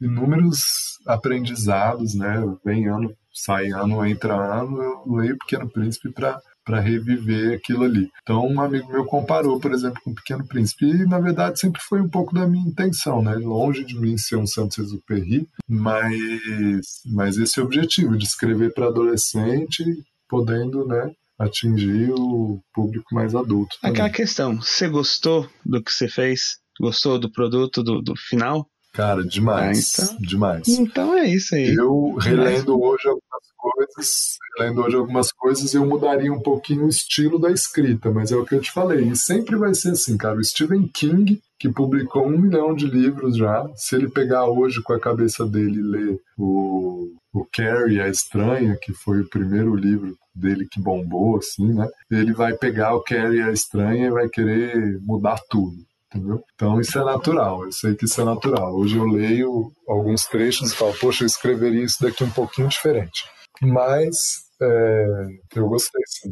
inúmeros 0.00 0.60
aprendizados, 1.06 2.14
né? 2.14 2.42
Vem 2.64 2.86
ano, 2.86 3.12
sai 3.32 3.70
ano, 3.70 4.04
entra 4.06 4.34
ano, 4.34 4.80
eu 4.80 5.16
leio 5.16 5.38
Pequeno 5.38 5.68
Príncipe 5.68 6.12
para 6.12 6.40
para 6.64 6.80
reviver 6.80 7.56
aquilo 7.56 7.84
ali. 7.84 8.10
Então, 8.22 8.44
um 8.44 8.60
amigo 8.60 8.90
meu 8.90 9.04
comparou, 9.04 9.60
por 9.60 9.72
exemplo, 9.72 10.02
com 10.02 10.10
o 10.10 10.14
Pequeno 10.16 10.44
Príncipe, 10.44 10.84
e 10.84 11.06
na 11.06 11.20
verdade 11.20 11.60
sempre 11.60 11.80
foi 11.80 12.00
um 12.00 12.08
pouco 12.08 12.34
da 12.34 12.44
minha 12.44 12.68
intenção, 12.68 13.22
né? 13.22 13.36
Longe 13.36 13.84
de 13.84 13.96
mim 13.96 14.18
ser 14.18 14.34
um 14.34 14.48
Saint-Exupéry, 14.48 15.48
mas, 15.68 17.02
mas 17.06 17.38
esse 17.38 17.60
objetivo 17.60 18.18
de 18.18 18.24
escrever 18.24 18.74
para 18.74 18.88
adolescente, 18.88 19.84
podendo, 20.28 20.84
né, 20.84 21.08
atingir 21.38 22.12
o 22.12 22.60
público 22.72 23.14
mais 23.14 23.34
adulto. 23.34 23.76
Também. 23.80 23.92
Aquela 23.92 24.10
questão, 24.10 24.60
você 24.60 24.88
gostou 24.88 25.48
do 25.64 25.82
que 25.82 25.92
você 25.92 26.08
fez? 26.08 26.58
Gostou 26.80 27.18
do 27.18 27.30
produto, 27.30 27.82
do, 27.82 28.02
do 28.02 28.14
final? 28.16 28.66
Cara, 28.96 29.22
demais. 29.22 29.98
Ah, 29.98 30.04
então, 30.04 30.16
demais. 30.20 30.68
Então 30.68 31.14
é 31.14 31.28
isso 31.28 31.54
aí. 31.54 31.74
Eu, 31.74 32.14
relendo 32.14 32.80
hoje 32.80 33.06
algumas 33.06 33.44
coisas, 33.58 34.38
relendo 34.56 34.80
hoje 34.80 34.96
algumas 34.96 35.32
coisas, 35.32 35.74
eu 35.74 35.84
mudaria 35.84 36.32
um 36.32 36.40
pouquinho 36.40 36.86
o 36.86 36.88
estilo 36.88 37.38
da 37.38 37.50
escrita, 37.50 38.10
mas 38.10 38.32
é 38.32 38.36
o 38.36 38.44
que 38.44 38.54
eu 38.54 38.60
te 38.60 38.72
falei. 38.72 39.06
E 39.06 39.14
sempre 39.14 39.54
vai 39.56 39.74
ser 39.74 39.90
assim, 39.90 40.16
cara. 40.16 40.38
O 40.38 40.44
Stephen 40.44 40.88
King, 40.88 41.38
que 41.58 41.68
publicou 41.68 42.26
um 42.26 42.38
milhão 42.38 42.74
de 42.74 42.86
livros 42.86 43.36
já, 43.36 43.68
se 43.74 43.96
ele 43.96 44.08
pegar 44.08 44.46
hoje 44.46 44.82
com 44.82 44.94
a 44.94 45.00
cabeça 45.00 45.44
dele 45.44 45.78
e 45.78 45.82
ler 45.82 46.20
o, 46.38 47.10
o 47.34 47.46
Carrie, 47.52 48.00
a 48.00 48.08
Estranha, 48.08 48.78
que 48.80 48.94
foi 48.94 49.20
o 49.20 49.28
primeiro 49.28 49.74
livro 49.74 50.16
dele 50.38 50.66
que 50.70 50.80
bombou, 50.80 51.38
assim, 51.38 51.72
né? 51.72 51.86
Ele 52.10 52.32
vai 52.32 52.54
pegar 52.56 52.94
o 52.94 53.02
Carrie, 53.02 53.42
a 53.42 53.52
Estranha 53.52 54.06
e 54.06 54.10
vai 54.10 54.28
querer 54.28 54.98
mudar 55.02 55.38
tudo 55.48 55.76
entendeu? 56.16 56.42
Então 56.54 56.80
isso 56.80 56.98
é 56.98 57.04
natural, 57.04 57.64
eu 57.64 57.72
sei 57.72 57.94
que 57.94 58.04
isso 58.04 58.20
é 58.20 58.24
natural. 58.24 58.74
Hoje 58.74 58.96
eu 58.96 59.04
leio 59.04 59.72
alguns 59.88 60.24
trechos 60.24 60.72
e 60.72 60.76
falo, 60.76 60.94
poxa, 60.94 61.24
eu 61.24 61.26
escreveria 61.26 61.84
isso 61.84 62.00
daqui 62.00 62.24
um 62.24 62.30
pouquinho 62.30 62.68
diferente. 62.68 63.24
Mas 63.60 64.16
é, 64.60 65.06
eu 65.54 65.68
gostei, 65.68 66.02
sim. 66.06 66.30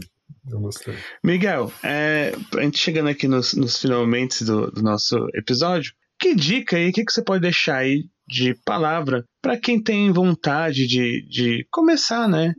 Eu 0.51 0.61
gostei. 0.61 0.95
Miguel, 1.23 1.73
é, 1.83 2.35
a 2.57 2.63
gente 2.63 2.79
chegando 2.79 3.09
aqui 3.09 3.27
nos, 3.27 3.55
nos 3.55 3.81
finalmente 3.81 4.45
do, 4.45 4.71
do 4.71 4.83
nosso 4.83 5.17
episódio, 5.35 5.93
que 6.21 6.35
dica 6.35 6.77
aí, 6.77 6.91
o 6.91 6.93
que, 6.93 7.05
que 7.05 7.13
você 7.13 7.23
pode 7.23 7.43
deixar 7.43 7.79
aí 7.79 8.05
de 8.27 8.55
palavra 8.65 9.25
para 9.43 9.59
quem 9.59 9.83
tem 9.83 10.11
vontade 10.13 10.87
de, 10.87 11.27
de 11.29 11.67
começar, 11.71 12.29
né? 12.29 12.55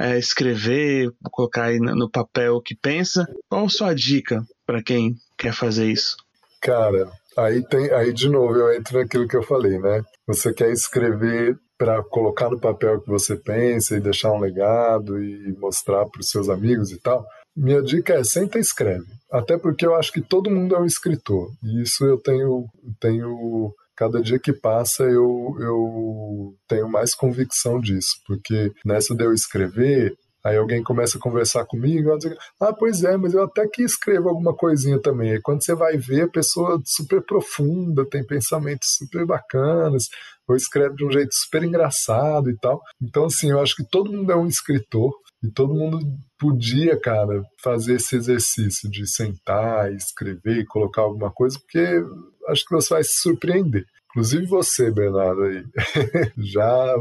É, 0.00 0.18
escrever, 0.18 1.12
colocar 1.30 1.64
aí 1.64 1.78
no 1.78 2.10
papel 2.10 2.54
o 2.54 2.62
que 2.62 2.74
pensa. 2.74 3.28
Qual 3.50 3.66
a 3.66 3.68
sua 3.68 3.94
dica 3.94 4.42
para 4.66 4.82
quem 4.82 5.14
quer 5.36 5.52
fazer 5.52 5.86
isso? 5.90 6.16
Cara, 6.62 7.10
aí 7.36 7.62
tem, 7.66 7.90
aí 7.92 8.12
de 8.12 8.28
novo 8.28 8.54
eu 8.54 8.72
entro 8.72 8.98
naquilo 8.98 9.28
que 9.28 9.36
eu 9.36 9.42
falei, 9.42 9.78
né? 9.78 10.02
Você 10.26 10.54
quer 10.54 10.70
escrever 10.70 11.58
para 11.76 12.02
colocar 12.02 12.50
no 12.50 12.60
papel 12.60 12.94
o 12.94 13.00
que 13.00 13.08
você 13.08 13.36
pensa 13.36 13.96
e 13.96 14.00
deixar 14.00 14.32
um 14.32 14.40
legado 14.40 15.22
e 15.22 15.54
mostrar 15.58 16.06
para 16.06 16.20
os 16.20 16.28
seus 16.28 16.48
amigos 16.48 16.90
e 16.92 16.98
tal. 16.98 17.26
Minha 17.56 17.82
dica 17.82 18.14
é 18.14 18.24
senta 18.24 18.58
e 18.58 18.60
escreve. 18.60 19.06
Até 19.30 19.58
porque 19.58 19.86
eu 19.86 19.94
acho 19.94 20.12
que 20.12 20.20
todo 20.20 20.50
mundo 20.50 20.74
é 20.74 20.80
um 20.80 20.86
escritor. 20.86 21.50
E 21.62 21.82
isso 21.82 22.04
eu 22.04 22.18
tenho, 22.18 22.66
tenho 23.00 23.74
cada 24.00 24.22
dia 24.22 24.38
que 24.38 24.50
passa 24.50 25.02
eu, 25.02 25.54
eu 25.60 26.54
tenho 26.66 26.88
mais 26.88 27.14
convicção 27.14 27.78
disso, 27.78 28.16
porque 28.26 28.72
nessa 28.82 29.14
de 29.14 29.22
eu 29.22 29.34
escrever, 29.34 30.16
Aí 30.42 30.56
alguém 30.56 30.82
começa 30.82 31.18
a 31.18 31.20
conversar 31.20 31.66
comigo, 31.66 32.16
diz, 32.16 32.34
ah, 32.58 32.72
pois 32.72 33.04
é, 33.04 33.14
mas 33.14 33.34
eu 33.34 33.44
até 33.44 33.68
que 33.68 33.82
escrevo 33.82 34.30
alguma 34.30 34.56
coisinha 34.56 34.98
também. 34.98 35.38
Quando 35.42 35.62
você 35.62 35.74
vai 35.74 35.98
ver, 35.98 36.22
a 36.22 36.30
pessoa 36.30 36.80
super 36.82 37.22
profunda, 37.22 38.08
tem 38.08 38.24
pensamentos 38.24 38.88
super 38.96 39.26
bacanas, 39.26 40.04
ou 40.48 40.56
escreve 40.56 40.96
de 40.96 41.04
um 41.04 41.12
jeito 41.12 41.28
super 41.34 41.62
engraçado 41.62 42.48
e 42.48 42.56
tal. 42.56 42.80
Então, 43.02 43.26
assim, 43.26 43.50
eu 43.50 43.60
acho 43.60 43.76
que 43.76 43.84
todo 43.84 44.10
mundo 44.10 44.32
é 44.32 44.36
um 44.36 44.46
escritor 44.46 45.12
e 45.42 45.50
todo 45.50 45.74
mundo 45.74 45.98
podia, 46.38 46.98
cara, 47.00 47.42
fazer 47.62 47.94
esse 47.94 48.16
exercício 48.16 48.90
de 48.90 49.06
sentar, 49.06 49.92
escrever, 49.92 50.66
colocar 50.66 51.02
alguma 51.02 51.30
coisa, 51.30 51.58
porque 51.58 52.02
acho 52.48 52.64
que 52.64 52.74
você 52.74 52.94
vai 52.94 53.04
se 53.04 53.20
surpreender. 53.20 53.84
Inclusive 54.10 54.46
você, 54.46 54.90
Bernardo, 54.90 55.42
aí. 55.44 55.64
Já 56.38 56.94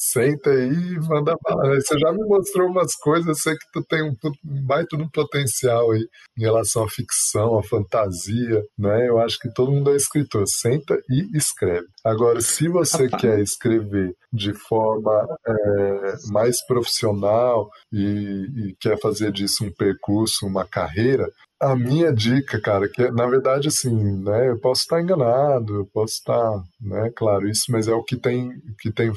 senta 0.00 0.48
aí 0.48 0.70
e 0.70 0.98
manda 1.00 1.36
bala. 1.42 1.78
Você 1.78 1.98
já 1.98 2.10
me 2.10 2.24
mostrou 2.24 2.68
umas 2.68 2.96
coisas, 2.96 3.26
eu 3.28 3.34
sei 3.34 3.54
que 3.54 3.70
tu 3.70 3.84
tem 3.84 4.02
um, 4.02 4.16
baita 4.42 4.96
um 4.96 5.06
potencial 5.10 5.90
aí 5.90 6.08
em 6.38 6.40
relação 6.40 6.84
à 6.84 6.88
ficção, 6.88 7.58
à 7.58 7.62
fantasia, 7.62 8.64
né? 8.78 9.06
Eu 9.06 9.18
acho 9.18 9.38
que 9.38 9.52
todo 9.52 9.70
mundo 9.70 9.90
é 9.90 9.96
escritor. 9.96 10.46
Senta 10.48 10.98
e 11.10 11.36
escreve. 11.36 11.86
Agora, 12.02 12.40
se 12.40 12.66
você 12.66 13.04
Rapaz. 13.04 13.20
quer 13.20 13.40
escrever 13.40 14.14
de 14.32 14.54
forma 14.54 15.26
é, 15.46 16.14
mais 16.30 16.64
profissional 16.64 17.68
e, 17.92 18.46
e 18.56 18.76
quer 18.80 18.98
fazer 18.98 19.30
disso 19.30 19.64
um 19.64 19.72
percurso, 19.72 20.46
uma 20.46 20.64
carreira, 20.64 21.30
a 21.60 21.76
minha 21.76 22.10
dica, 22.10 22.58
cara, 22.58 22.88
que 22.88 23.02
é, 23.02 23.10
na 23.10 23.26
verdade, 23.26 23.68
assim, 23.68 23.94
né, 24.22 24.48
eu 24.48 24.58
posso 24.58 24.82
estar 24.82 25.00
enganado, 25.02 25.74
eu 25.74 25.86
posso 25.92 26.14
estar, 26.14 26.62
né, 26.80 27.10
claro, 27.14 27.46
isso, 27.46 27.64
mas 27.68 27.86
é 27.86 27.92
o 27.92 28.02
que 28.02 28.16
tem, 28.16 28.50
que 28.80 28.90
tem 28.90 29.12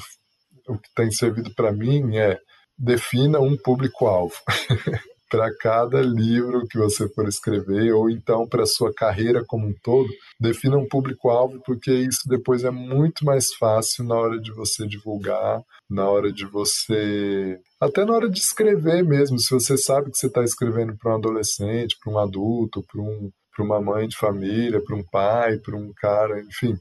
o 0.68 0.78
que 0.78 0.88
tem 0.94 1.10
servido 1.10 1.52
para 1.54 1.72
mim 1.72 2.16
é 2.16 2.38
defina 2.78 3.40
um 3.40 3.56
público-alvo. 3.56 4.34
para 5.34 5.52
cada 5.56 6.00
livro 6.00 6.64
que 6.68 6.78
você 6.78 7.08
for 7.08 7.26
escrever, 7.26 7.92
ou 7.92 8.08
então 8.08 8.46
para 8.46 8.64
sua 8.66 8.94
carreira 8.94 9.42
como 9.44 9.66
um 9.66 9.74
todo, 9.82 10.08
defina 10.38 10.76
um 10.76 10.86
público-alvo, 10.86 11.60
porque 11.66 11.90
isso 11.90 12.28
depois 12.28 12.62
é 12.62 12.70
muito 12.70 13.24
mais 13.24 13.52
fácil 13.58 14.04
na 14.04 14.14
hora 14.14 14.38
de 14.38 14.52
você 14.52 14.86
divulgar, 14.86 15.60
na 15.90 16.08
hora 16.08 16.32
de 16.32 16.46
você. 16.46 17.58
Até 17.80 18.04
na 18.04 18.14
hora 18.14 18.30
de 18.30 18.38
escrever 18.38 19.02
mesmo, 19.02 19.38
se 19.40 19.50
você 19.52 19.76
sabe 19.76 20.12
que 20.12 20.18
você 20.18 20.28
está 20.28 20.44
escrevendo 20.44 20.96
para 20.96 21.12
um 21.12 21.16
adolescente, 21.16 21.96
para 22.00 22.12
um 22.12 22.18
adulto, 22.18 22.84
para 22.86 23.02
um, 23.02 23.30
uma 23.58 23.80
mãe 23.80 24.06
de 24.06 24.16
família, 24.16 24.80
para 24.84 24.94
um 24.94 25.02
pai, 25.02 25.58
para 25.58 25.76
um 25.76 25.92
cara, 25.96 26.40
enfim. 26.42 26.76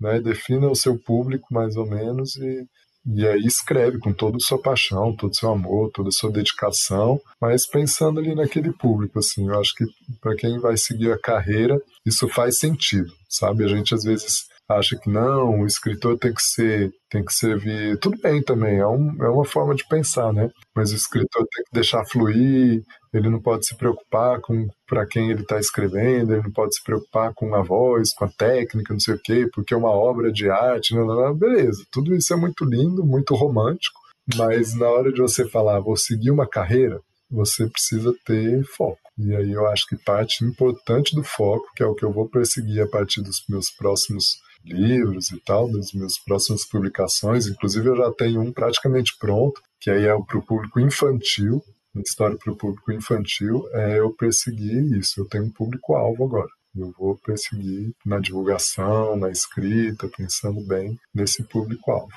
Né? 0.00 0.20
Defina 0.20 0.70
o 0.70 0.74
seu 0.74 0.98
público 0.98 1.48
mais 1.52 1.76
ou 1.76 1.86
menos 1.86 2.34
e 2.36 2.66
E 3.06 3.26
aí 3.26 3.40
escreve 3.46 3.98
com 3.98 4.12
toda 4.12 4.36
a 4.36 4.40
sua 4.40 4.60
paixão, 4.60 5.16
todo 5.16 5.30
o 5.30 5.34
seu 5.34 5.50
amor, 5.50 5.90
toda 5.90 6.10
a 6.10 6.12
sua 6.12 6.30
dedicação, 6.30 7.20
mas 7.40 7.66
pensando 7.66 8.20
ali 8.20 8.34
naquele 8.34 8.72
público, 8.72 9.18
assim, 9.18 9.48
eu 9.48 9.58
acho 9.58 9.74
que 9.74 9.84
para 10.20 10.36
quem 10.36 10.58
vai 10.58 10.76
seguir 10.76 11.10
a 11.10 11.18
carreira, 11.18 11.80
isso 12.04 12.28
faz 12.28 12.58
sentido, 12.58 13.12
sabe? 13.28 13.64
A 13.64 13.68
gente 13.68 13.94
às 13.94 14.04
vezes 14.04 14.49
acha 14.70 14.96
que 14.96 15.10
não, 15.10 15.60
o 15.60 15.66
escritor 15.66 16.16
tem 16.18 16.32
que 16.32 16.42
ser, 16.42 16.92
tem 17.10 17.24
que 17.24 17.32
servir. 17.32 17.98
Tudo 17.98 18.18
bem 18.20 18.42
também, 18.42 18.78
é, 18.78 18.86
um, 18.86 19.16
é 19.22 19.28
uma 19.28 19.44
forma 19.44 19.74
de 19.74 19.86
pensar, 19.86 20.32
né? 20.32 20.48
Mas 20.74 20.92
o 20.92 20.96
escritor 20.96 21.46
tem 21.50 21.64
que 21.64 21.72
deixar 21.72 22.04
fluir, 22.06 22.82
ele 23.12 23.28
não 23.28 23.40
pode 23.40 23.66
se 23.66 23.76
preocupar 23.76 24.40
com 24.40 24.68
para 24.86 25.06
quem 25.06 25.30
ele 25.30 25.42
está 25.42 25.58
escrevendo, 25.58 26.32
ele 26.32 26.42
não 26.42 26.52
pode 26.52 26.74
se 26.74 26.82
preocupar 26.82 27.32
com 27.34 27.54
a 27.54 27.62
voz, 27.62 28.12
com 28.12 28.24
a 28.24 28.30
técnica, 28.30 28.92
não 28.92 29.00
sei 29.00 29.14
o 29.14 29.20
quê, 29.22 29.48
porque 29.52 29.74
é 29.74 29.76
uma 29.76 29.90
obra 29.90 30.32
de 30.32 30.48
arte, 30.48 30.94
não, 30.94 31.04
não, 31.04 31.16
não, 31.16 31.34
beleza. 31.34 31.84
Tudo 31.90 32.14
isso 32.14 32.32
é 32.32 32.36
muito 32.36 32.64
lindo, 32.64 33.04
muito 33.04 33.34
romântico, 33.34 33.98
mas 34.36 34.74
na 34.74 34.88
hora 34.88 35.12
de 35.12 35.20
você 35.20 35.48
falar, 35.48 35.80
vou 35.80 35.96
seguir 35.96 36.30
uma 36.30 36.46
carreira, 36.46 37.00
você 37.30 37.68
precisa 37.68 38.14
ter 38.24 38.64
foco. 38.76 38.98
E 39.18 39.34
aí 39.34 39.50
eu 39.52 39.66
acho 39.66 39.86
que 39.86 39.96
parte 39.96 40.44
importante 40.44 41.14
do 41.14 41.22
foco, 41.22 41.66
que 41.76 41.82
é 41.82 41.86
o 41.86 41.94
que 41.94 42.04
eu 42.04 42.12
vou 42.12 42.28
perseguir 42.28 42.82
a 42.82 42.88
partir 42.88 43.20
dos 43.20 43.42
meus 43.48 43.70
próximos 43.70 44.38
livros 44.64 45.30
e 45.30 45.40
tal, 45.40 45.70
das 45.70 45.92
minhas 45.92 46.18
próximas 46.18 46.64
publicações. 46.66 47.46
Inclusive, 47.46 47.88
eu 47.88 47.96
já 47.96 48.12
tenho 48.12 48.40
um 48.40 48.52
praticamente 48.52 49.16
pronto, 49.18 49.60
que 49.80 49.90
aí 49.90 50.06
é 50.06 50.16
para 50.22 50.38
o 50.38 50.42
público 50.42 50.80
infantil, 50.80 51.62
uma 51.94 52.02
história 52.02 52.36
para 52.36 52.52
o 52.52 52.56
público 52.56 52.92
infantil. 52.92 53.68
É 53.72 53.98
eu 53.98 54.12
perseguir 54.12 54.82
isso. 54.96 55.20
Eu 55.20 55.26
tenho 55.26 55.44
um 55.44 55.50
público-alvo 55.50 56.24
agora. 56.24 56.48
Eu 56.76 56.92
vou 56.96 57.16
perseguir 57.16 57.92
na 58.06 58.20
divulgação, 58.20 59.16
na 59.16 59.30
escrita, 59.30 60.08
pensando 60.16 60.60
bem 60.60 60.98
nesse 61.12 61.42
público-alvo. 61.42 62.12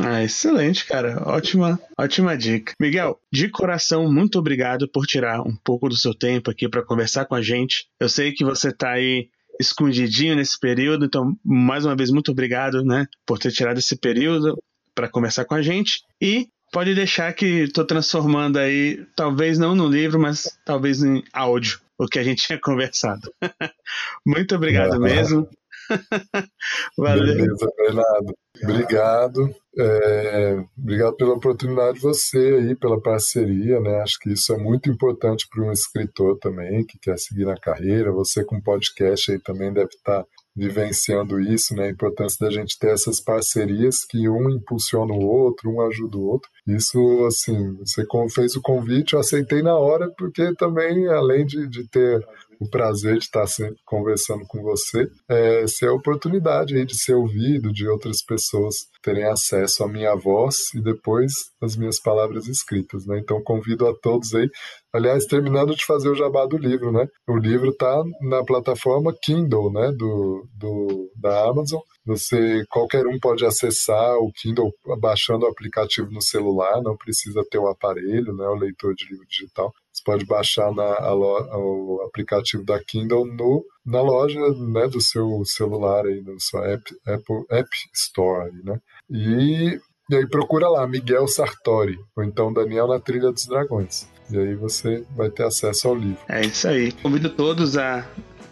Ah, 0.00 0.24
excelente, 0.24 0.84
cara. 0.84 1.22
Ótima, 1.24 1.80
ótima 1.96 2.36
dica. 2.36 2.72
Miguel, 2.80 3.20
de 3.32 3.48
coração, 3.48 4.12
muito 4.12 4.38
obrigado 4.40 4.88
por 4.88 5.06
tirar 5.06 5.40
um 5.40 5.54
pouco 5.54 5.88
do 5.88 5.96
seu 5.96 6.12
tempo 6.12 6.50
aqui 6.50 6.68
para 6.68 6.84
conversar 6.84 7.26
com 7.26 7.36
a 7.36 7.42
gente. 7.42 7.86
Eu 8.00 8.08
sei 8.08 8.32
que 8.32 8.44
você 8.44 8.70
está 8.70 8.90
aí 8.90 9.28
escondidinho 9.60 10.36
nesse 10.36 10.58
período. 10.58 11.04
Então, 11.04 11.36
mais 11.44 11.84
uma 11.84 11.96
vez, 11.96 12.10
muito 12.10 12.30
obrigado, 12.30 12.84
né, 12.84 13.06
por 13.26 13.38
ter 13.38 13.52
tirado 13.52 13.78
esse 13.78 13.96
período 13.96 14.58
para 14.94 15.08
conversar 15.08 15.44
com 15.44 15.54
a 15.54 15.62
gente. 15.62 16.02
E 16.20 16.48
pode 16.72 16.94
deixar 16.94 17.32
que 17.32 17.46
estou 17.62 17.84
transformando 17.84 18.58
aí, 18.58 19.04
talvez 19.16 19.58
não 19.58 19.74
no 19.74 19.88
livro, 19.88 20.18
mas 20.20 20.58
talvez 20.64 21.02
em 21.02 21.22
áudio, 21.32 21.80
o 21.98 22.06
que 22.06 22.18
a 22.18 22.24
gente 22.24 22.46
tinha 22.46 22.58
conversado. 22.58 23.32
muito 24.26 24.54
obrigado 24.54 24.98
mesmo. 25.00 25.48
Valeu. 26.98 27.24
Beleza, 27.24 27.72
Bernardo. 27.76 28.34
Obrigado. 28.62 29.54
É, 29.76 30.64
obrigado 30.78 31.16
pela 31.16 31.34
oportunidade 31.34 31.94
de 31.94 32.02
você 32.02 32.38
aí, 32.38 32.76
pela 32.76 33.00
parceria, 33.00 33.80
né? 33.80 34.00
Acho 34.00 34.18
que 34.20 34.32
isso 34.32 34.52
é 34.52 34.56
muito 34.56 34.88
importante 34.88 35.46
para 35.50 35.64
um 35.64 35.72
escritor 35.72 36.38
também 36.38 36.84
que 36.86 36.98
quer 36.98 37.18
seguir 37.18 37.44
na 37.44 37.56
carreira. 37.56 38.12
Você 38.12 38.44
com 38.44 38.60
podcast 38.60 39.32
aí 39.32 39.38
também 39.38 39.72
deve 39.72 39.88
estar 39.88 40.22
tá 40.22 40.26
vivenciando 40.56 41.40
isso, 41.40 41.74
né? 41.74 41.86
A 41.86 41.90
importância 41.90 42.46
da 42.46 42.52
gente 42.52 42.78
ter 42.78 42.92
essas 42.92 43.20
parcerias 43.20 44.04
que 44.04 44.28
um 44.28 44.48
impulsiona 44.50 45.12
o 45.12 45.26
outro, 45.26 45.70
um 45.70 45.80
ajuda 45.80 46.16
o 46.16 46.26
outro. 46.26 46.48
Isso, 46.66 46.98
assim, 47.26 47.74
você 47.78 48.06
fez 48.32 48.54
o 48.54 48.62
convite, 48.62 49.14
eu 49.14 49.20
aceitei 49.20 49.62
na 49.62 49.76
hora, 49.76 50.08
porque 50.16 50.54
também, 50.54 51.08
além 51.08 51.44
de, 51.44 51.66
de 51.68 51.88
ter 51.88 52.24
o 52.64 52.70
prazer 52.70 53.18
de 53.18 53.24
estar 53.24 53.46
sempre 53.46 53.76
conversando 53.84 54.44
com 54.46 54.62
você, 54.62 55.06
é 55.28 55.66
ser 55.66 55.88
a 55.88 55.94
oportunidade 55.94 56.76
aí 56.76 56.84
de 56.84 56.96
ser 56.96 57.14
ouvido, 57.14 57.72
de 57.72 57.86
outras 57.88 58.22
pessoas 58.22 58.74
terem 59.02 59.24
acesso 59.24 59.84
à 59.84 59.88
minha 59.88 60.14
voz 60.14 60.72
e 60.74 60.80
depois 60.80 61.32
as 61.62 61.76
minhas 61.76 62.00
palavras 62.00 62.48
escritas, 62.48 63.06
né? 63.06 63.18
Então 63.18 63.42
convido 63.42 63.86
a 63.86 63.94
todos 63.94 64.34
aí. 64.34 64.48
Aliás, 64.92 65.26
terminando 65.26 65.74
de 65.74 65.84
fazer 65.84 66.08
o 66.08 66.14
jabá 66.14 66.46
do 66.46 66.56
livro, 66.56 66.90
né? 66.90 67.06
O 67.28 67.36
livro 67.36 67.70
está 67.70 68.02
na 68.22 68.42
plataforma 68.44 69.14
Kindle, 69.22 69.72
né? 69.72 69.92
Do, 69.92 70.46
do, 70.54 71.10
da 71.16 71.48
Amazon. 71.48 71.80
Você, 72.06 72.64
qualquer 72.70 73.06
um 73.06 73.18
pode 73.18 73.44
acessar 73.44 74.16
o 74.16 74.30
Kindle 74.32 74.72
baixando 75.00 75.44
o 75.44 75.48
aplicativo 75.48 76.10
no 76.10 76.22
celular, 76.22 76.80
não 76.82 76.96
precisa 76.96 77.44
ter 77.50 77.58
o 77.58 77.68
aparelho, 77.68 78.34
né? 78.34 78.46
O 78.46 78.54
leitor 78.54 78.94
de 78.94 79.06
livro 79.10 79.26
digital. 79.26 79.72
Pode 80.04 80.26
baixar 80.26 80.72
na, 80.72 80.84
a, 80.84 81.14
o 81.14 82.02
aplicativo 82.06 82.64
da 82.64 82.78
Kindle 82.82 83.26
no, 83.26 83.64
na 83.84 84.02
loja 84.02 84.38
né, 84.40 84.86
do 84.88 85.00
seu 85.00 85.42
celular, 85.44 86.04
aí, 86.06 86.20
no 86.20 86.38
seu 86.40 86.62
app, 86.62 86.82
Apple 87.06 87.44
App 87.50 87.68
Store. 87.94 88.50
Né? 88.62 88.78
E, 89.10 89.80
e 90.10 90.16
aí 90.16 90.28
procura 90.28 90.68
lá, 90.68 90.86
Miguel 90.86 91.26
Sartori, 91.26 91.98
ou 92.16 92.22
então 92.22 92.52
Daniel 92.52 92.88
na 92.88 93.00
Trilha 93.00 93.32
dos 93.32 93.46
Dragões. 93.46 94.08
E 94.30 94.38
aí 94.38 94.54
você 94.54 95.04
vai 95.14 95.30
ter 95.30 95.44
acesso 95.44 95.88
ao 95.88 95.94
livro. 95.94 96.18
É 96.28 96.40
isso 96.40 96.66
aí. 96.68 96.92
Convido 96.92 97.30
todos 97.30 97.76
a 97.76 98.06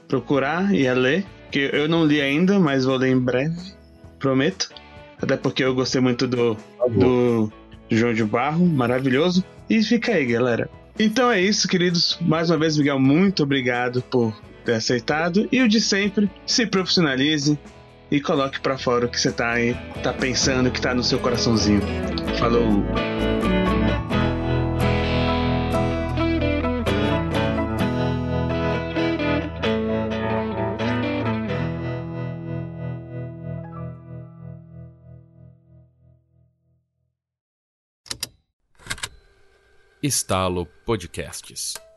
procurar 0.07 0.75
e 0.75 0.87
a 0.87 0.95
ler, 0.95 1.25
que 1.51 1.71
eu 1.73 1.89
não 1.89 2.05
li 2.05 2.21
ainda, 2.21 2.59
mas 2.59 2.85
vou 2.85 2.97
ler 2.97 3.11
em 3.11 3.19
breve, 3.19 3.57
prometo. 4.19 4.69
Até 5.21 5.37
porque 5.37 5.65
eu 5.65 5.75
gostei 5.75 6.01
muito 6.01 6.27
do, 6.27 6.55
tá 6.55 6.87
do 6.89 7.51
João 7.91 8.13
de 8.13 8.25
Barro, 8.25 8.67
maravilhoso. 8.67 9.45
E 9.71 9.83
fica 9.83 10.13
aí, 10.13 10.27
galera. 10.27 10.69
Então 10.99 11.31
é 11.31 11.41
isso, 11.41 11.67
queridos. 11.69 12.19
Mais 12.21 12.51
uma 12.51 12.59
vez, 12.59 12.77
Miguel, 12.77 12.99
muito 12.99 13.43
obrigado 13.43 14.03
por 14.03 14.35
ter 14.65 14.75
aceitado. 14.75 15.49
E 15.51 15.61
o 15.63 15.69
de 15.69 15.81
sempre, 15.81 16.31
se 16.47 16.67
profissionalize 16.67 17.59
e 18.11 18.21
coloque 18.21 18.61
para 18.61 18.77
fora 18.77 19.07
o 19.07 19.09
que 19.09 19.19
você 19.19 19.33
tá 19.33 19.53
aí, 19.53 19.75
tá 20.03 20.13
pensando, 20.13 20.71
que 20.71 20.81
tá 20.81 20.95
no 20.95 21.03
seu 21.03 21.19
coraçãozinho. 21.19 21.81
Falou! 22.39 23.22
Estalo 40.03 40.67
Podcasts. 40.85 41.92